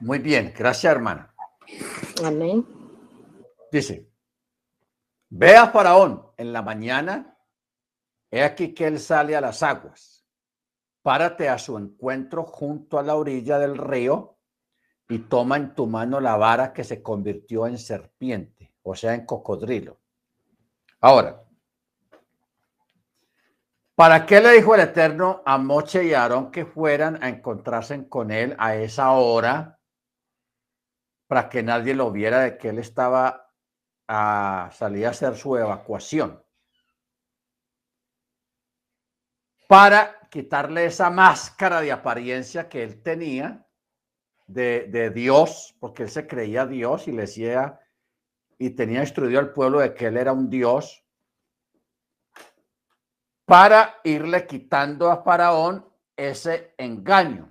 [0.00, 1.32] Muy bien, gracias, hermana.
[2.24, 2.66] Amén.
[3.70, 4.04] Dice,
[5.28, 7.31] ve a Faraón en la mañana,
[8.32, 10.24] he aquí que él sale a las aguas,
[11.02, 14.38] párate a su encuentro junto a la orilla del río
[15.08, 19.26] y toma en tu mano la vara que se convirtió en serpiente, o sea, en
[19.26, 20.00] cocodrilo.
[20.98, 21.44] Ahora,
[23.94, 28.08] ¿para qué le dijo el Eterno a Moche y a Aarón que fueran a encontrarse
[28.08, 29.78] con él a esa hora?
[31.26, 33.50] Para que nadie lo viera de que él estaba
[34.08, 36.42] a salir a hacer su evacuación.
[39.72, 43.66] Para quitarle esa máscara de apariencia que él tenía
[44.46, 47.80] de, de Dios, porque él se creía Dios y le decía
[48.58, 51.02] y tenía instruido al pueblo de que él era un Dios,
[53.46, 57.50] para irle quitando a Faraón ese engaño,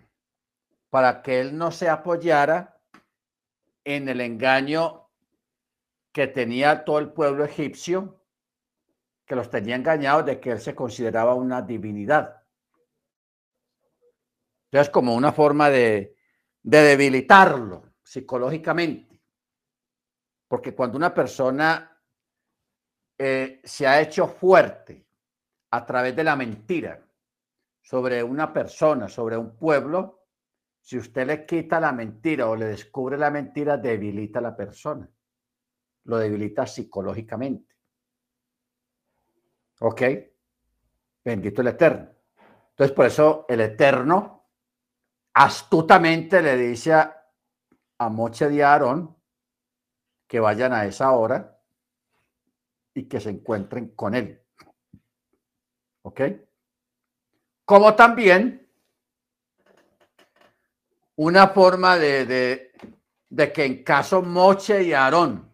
[0.92, 2.80] para que él no se apoyara
[3.84, 5.10] en el engaño
[6.12, 8.21] que tenía todo el pueblo egipcio,
[9.32, 12.44] que los tenía engañados de que él se consideraba una divinidad.
[14.66, 16.18] Entonces, como una forma de,
[16.62, 19.22] de debilitarlo psicológicamente.
[20.50, 21.98] Porque cuando una persona
[23.18, 25.08] eh, se ha hecho fuerte
[25.70, 27.02] a través de la mentira
[27.82, 30.26] sobre una persona, sobre un pueblo,
[30.82, 35.10] si usted le quita la mentira o le descubre la mentira, debilita a la persona.
[36.04, 37.71] Lo debilita psicológicamente.
[39.84, 40.02] ¿Ok?
[41.24, 42.08] Bendito el Eterno.
[42.70, 44.46] Entonces, por eso el Eterno
[45.34, 47.28] astutamente le dice a,
[47.98, 49.16] a Moche de Aarón
[50.28, 51.60] que vayan a esa hora
[52.94, 54.44] y que se encuentren con él.
[56.04, 56.22] ¿Ok?
[57.66, 58.70] Como también
[61.16, 62.72] una forma de, de,
[63.30, 65.51] de que en caso Moche y Aarón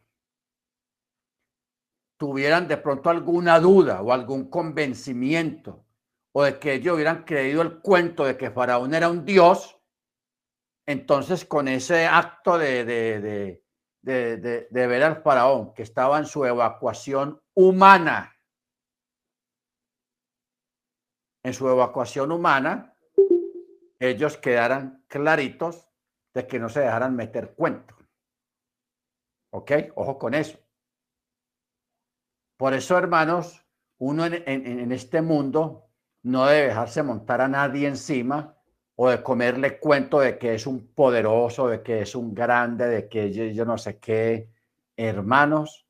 [2.18, 5.85] tuvieran de pronto alguna duda o algún convencimiento
[6.34, 9.80] o de que ellos hubieran creído el cuento de que Faraón era un dios,
[10.85, 13.64] entonces con ese acto de, de,
[14.02, 18.35] de, de, ver al Faraón que estaba en su evacuación humana,
[21.44, 22.95] en su evacuación humana,
[23.99, 25.89] ellos quedaran claritos
[26.34, 27.95] de que no se dejaran meter cuento.
[29.52, 29.72] ¿Ok?
[29.95, 30.60] Ojo con eso.
[32.57, 33.63] Por eso, hermanos,
[33.99, 35.89] uno en, este mundo
[36.23, 38.55] no debe dejarse montar a nadie encima
[38.95, 43.07] o de comerle cuento de que es un poderoso, de que es un grande, de
[43.07, 44.49] que yo, no sé qué.
[44.95, 45.88] Hermanos,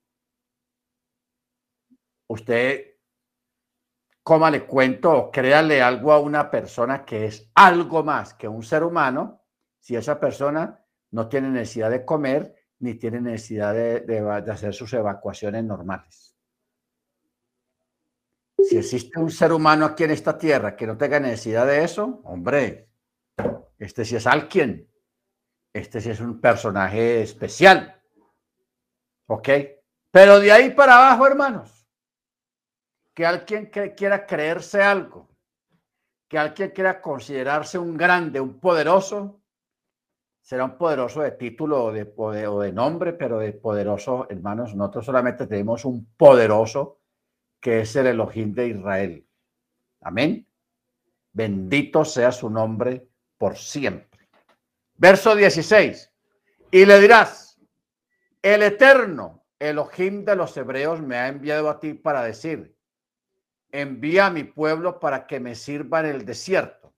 [2.27, 2.97] usted
[4.21, 8.83] cómale cuento o créale algo a una persona que es algo más que un ser
[8.83, 9.41] humano,
[9.79, 15.63] si esa persona no tiene necesidad de comer ni tiene necesidad de hacer sus evacuaciones
[15.63, 16.26] normales.
[18.63, 22.21] Si existe un ser humano aquí en esta tierra que no tenga necesidad de eso,
[22.23, 22.89] hombre,
[23.77, 24.89] este sí es alguien.
[25.73, 28.01] Este sí es un personaje especial.
[29.27, 29.49] ¿Ok?
[30.09, 31.87] Pero de ahí para abajo, hermanos,
[33.13, 35.29] que alguien que quiera creerse algo,
[36.27, 39.41] que alguien quiera considerarse un grande, un poderoso,
[40.41, 45.05] será un poderoso de título o de, o de nombre, pero de poderoso, hermanos, nosotros
[45.05, 46.96] solamente tenemos un poderoso
[47.59, 49.27] que es el Elohim de Israel.
[50.01, 50.47] Amén.
[51.33, 53.07] Bendito sea su nombre
[53.37, 54.29] por siempre.
[54.95, 56.11] Verso 16.
[56.71, 57.59] Y le dirás,
[58.41, 62.75] el eterno Elohim de los hebreos me ha enviado a ti para decir,
[63.71, 66.93] envía a mi pueblo para que me sirva en el desierto.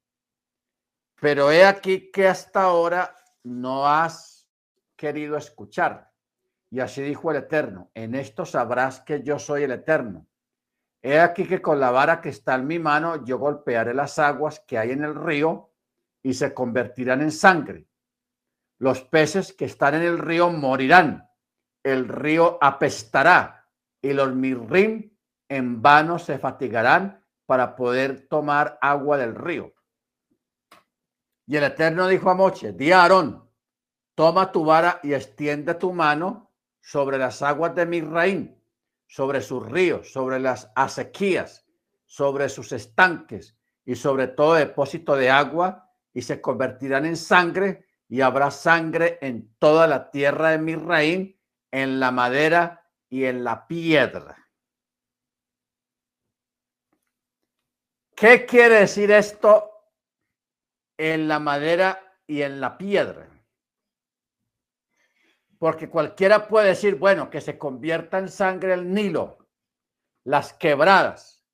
[1.19, 4.49] Pero he aquí que hasta ahora no has
[4.95, 6.11] querido escuchar.
[6.71, 10.27] Y así dijo el Eterno, en esto sabrás que yo soy el Eterno.
[11.01, 14.59] He aquí que con la vara que está en mi mano yo golpearé las aguas
[14.67, 15.71] que hay en el río
[16.21, 17.87] y se convertirán en sangre.
[18.77, 21.29] Los peces que están en el río morirán.
[21.83, 23.67] El río apestará
[24.01, 25.11] y los mirrim
[25.47, 29.73] en vano se fatigarán para poder tomar agua del río.
[31.47, 33.49] Y el Eterno dijo a Moche, di a Aarón,
[34.13, 38.58] toma tu vara y extiende tu mano sobre las aguas de Misraín,
[39.09, 41.65] sobre sus ríos, sobre las acequias,
[42.05, 48.21] sobre sus estanques y sobre todo depósito de agua, y se convertirán en sangre, y
[48.21, 51.39] habrá sangre en toda la tierra de Misraín,
[51.71, 54.47] en la madera y en la piedra.
[58.15, 59.71] ¿Qué quiere decir esto
[60.97, 63.28] en la madera y en la piedra?
[65.59, 69.37] Porque cualquiera puede decir, bueno, que se convierta en sangre el Nilo,
[70.23, 71.45] las quebradas,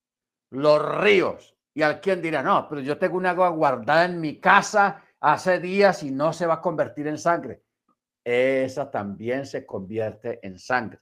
[0.52, 1.58] los ríos.
[1.74, 6.04] Y alguien dirá, no, pero yo tengo un agua guardada en mi casa hace días
[6.04, 7.64] y no se va a convertir en sangre.
[8.24, 11.00] Esa también se convierte en sangre.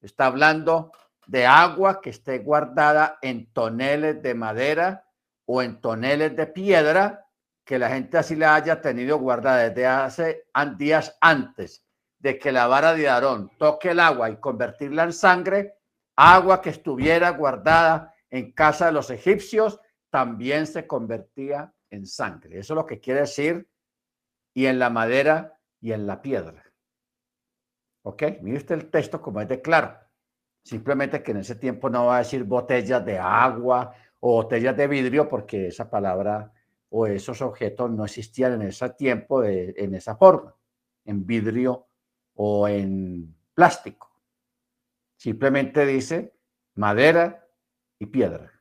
[0.00, 0.92] Está hablando
[1.26, 5.08] de agua que esté guardada en toneles de madera
[5.44, 7.26] o en toneles de piedra
[7.64, 11.84] que la gente así la haya tenido guardada desde hace días antes
[12.24, 15.74] de que la vara de Aarón toque el agua y convertirla en sangre,
[16.16, 19.78] agua que estuviera guardada en casa de los egipcios,
[20.08, 22.58] también se convertía en sangre.
[22.58, 23.68] Eso es lo que quiere decir,
[24.54, 26.64] y en la madera y en la piedra.
[28.04, 28.22] ¿Ok?
[28.40, 29.94] Mire usted el texto como es de claro.
[30.64, 34.86] Simplemente que en ese tiempo no va a decir botellas de agua o botellas de
[34.86, 36.50] vidrio, porque esa palabra
[36.88, 40.54] o esos objetos no existían en ese tiempo de, en esa forma,
[41.04, 41.88] en vidrio
[42.34, 44.10] o en plástico.
[45.16, 46.36] Simplemente dice
[46.74, 47.46] madera
[47.98, 48.52] y piedra.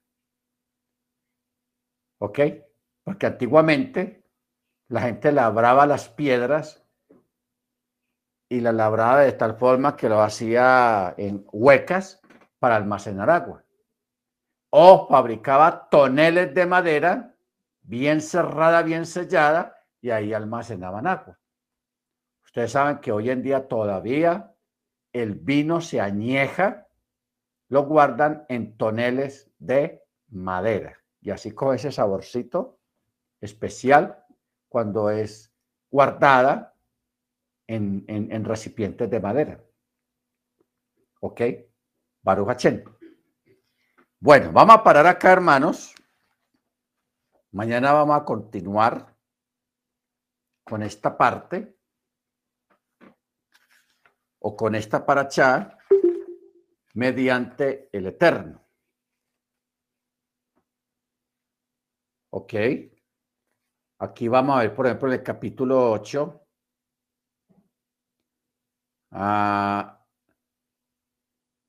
[2.20, 2.40] ¿Ok?
[3.04, 4.24] Porque antiguamente
[4.88, 6.84] la gente labraba las piedras
[8.48, 12.22] y las labraba de tal forma que lo hacía en huecas
[12.60, 13.66] para almacenar agua.
[14.70, 17.36] O fabricaba toneles de madera
[17.82, 21.40] bien cerrada, bien sellada, y ahí almacenaban agua.
[22.54, 24.54] Ustedes saben que hoy en día todavía
[25.12, 26.88] el vino se añeja,
[27.68, 30.96] lo guardan en toneles de madera.
[31.20, 32.80] Y así con ese saborcito
[33.42, 34.24] especial
[34.70, 35.52] cuando es
[35.90, 36.76] guardada
[37.66, 39.60] en, en, recipientes de madera.
[41.22, 41.42] ¿Ok?
[42.22, 42.68] Baruch
[44.20, 45.96] Bueno, vamos a parar acá, hermanos.
[47.50, 49.18] Mañana vamos a continuar
[50.64, 51.80] con esta parte
[54.46, 55.78] o con esta paracha
[56.96, 58.62] mediante el Eterno.
[62.32, 62.54] ¿Ok?
[64.00, 66.44] Aquí vamos a ver, por ejemplo, el capítulo 8
[69.16, 70.04] Ah,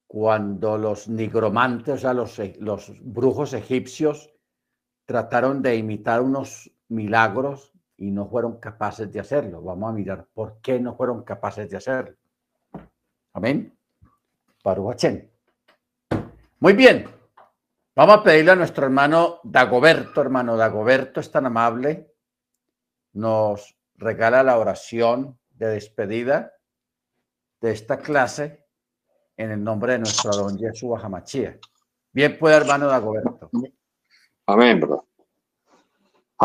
[0.07, 4.33] cuando los nigromantes, o sea, los, los brujos egipcios,
[5.05, 9.61] trataron de imitar unos milagros y no fueron capaces de hacerlo.
[9.61, 12.17] Vamos a mirar por qué no fueron capaces de hacerlo.
[13.35, 13.77] Amén.
[14.63, 15.31] Paruachén.
[16.61, 17.07] Muy bien.
[17.97, 22.13] Vamos a pedirle a nuestro hermano Dagoberto, hermano Dagoberto es tan amable,
[23.13, 26.55] nos regala la oración de despedida
[27.61, 28.67] de esta clase
[29.37, 31.59] en el nombre de nuestro don Yeshua Hamachia.
[32.13, 33.51] Bien puede, hermano Dagoberto.
[34.47, 35.07] Amén, bro.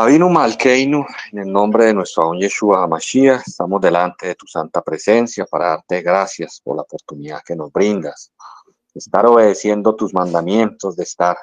[0.00, 4.80] Avinu Malkeinu, en el nombre de nuestro don Yeshua Hamashia, estamos delante de tu santa
[4.80, 8.32] presencia para darte gracias por la oportunidad que nos brindas,
[8.94, 11.36] de estar obedeciendo tus mandamientos, de estar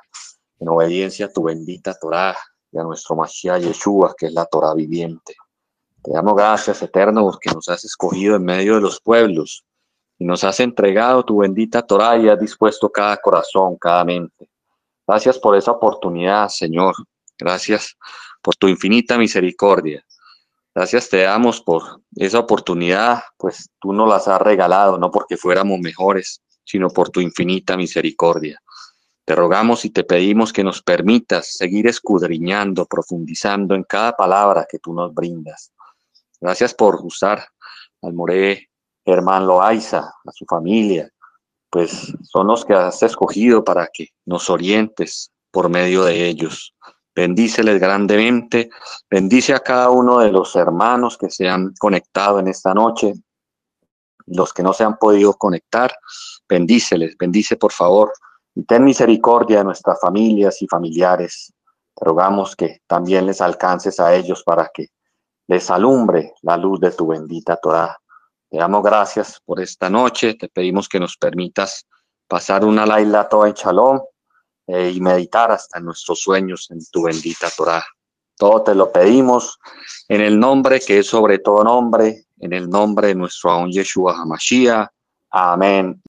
[0.59, 2.35] en obediencia a tu bendita Torah
[2.71, 5.35] y a nuestro Mashiach Yeshua, que es la Torah viviente.
[6.01, 9.63] Te damos gracias, Eterno, porque nos has escogido en medio de los pueblos
[10.17, 14.49] y nos has entregado tu bendita Torah y has dispuesto cada corazón, cada mente.
[15.07, 16.95] Gracias por esa oportunidad, Señor.
[17.37, 17.95] Gracias
[18.41, 20.03] por tu infinita misericordia.
[20.73, 25.79] Gracias te damos por esa oportunidad, pues tú nos las has regalado, no porque fuéramos
[25.79, 28.61] mejores, sino por tu infinita misericordia.
[29.25, 34.79] Te rogamos y te pedimos que nos permitas seguir escudriñando, profundizando en cada palabra que
[34.79, 35.73] tú nos brindas.
[36.39, 37.45] Gracias por usar
[38.01, 38.69] al Moré
[39.03, 41.09] Germán Loaiza, a su familia,
[41.69, 46.73] pues son los que has escogido para que nos orientes por medio de ellos.
[47.17, 48.69] Bendíceles grandemente,
[49.09, 53.15] bendice a cada uno de los hermanos que se han conectado en esta noche,
[54.27, 55.91] los que no se han podido conectar,
[56.47, 58.13] bendíceles, bendice por favor
[58.53, 61.51] y ten misericordia de nuestras familias y familiares.
[61.95, 64.89] Te rogamos que también les alcances a ellos para que
[65.47, 67.97] les alumbre la luz de tu bendita Torah.
[68.47, 70.35] Te damos gracias por esta noche.
[70.35, 71.87] Te pedimos que nos permitas
[72.27, 74.01] pasar una laila toda en shalom
[74.67, 77.85] eh, y meditar hasta nuestros sueños en tu bendita Torah.
[78.35, 79.59] Todo te lo pedimos
[80.07, 84.15] en el nombre que es sobre todo nombre, en el nombre de nuestro Aun Yeshua
[84.15, 84.89] HaMashiach.
[85.31, 86.01] Amén.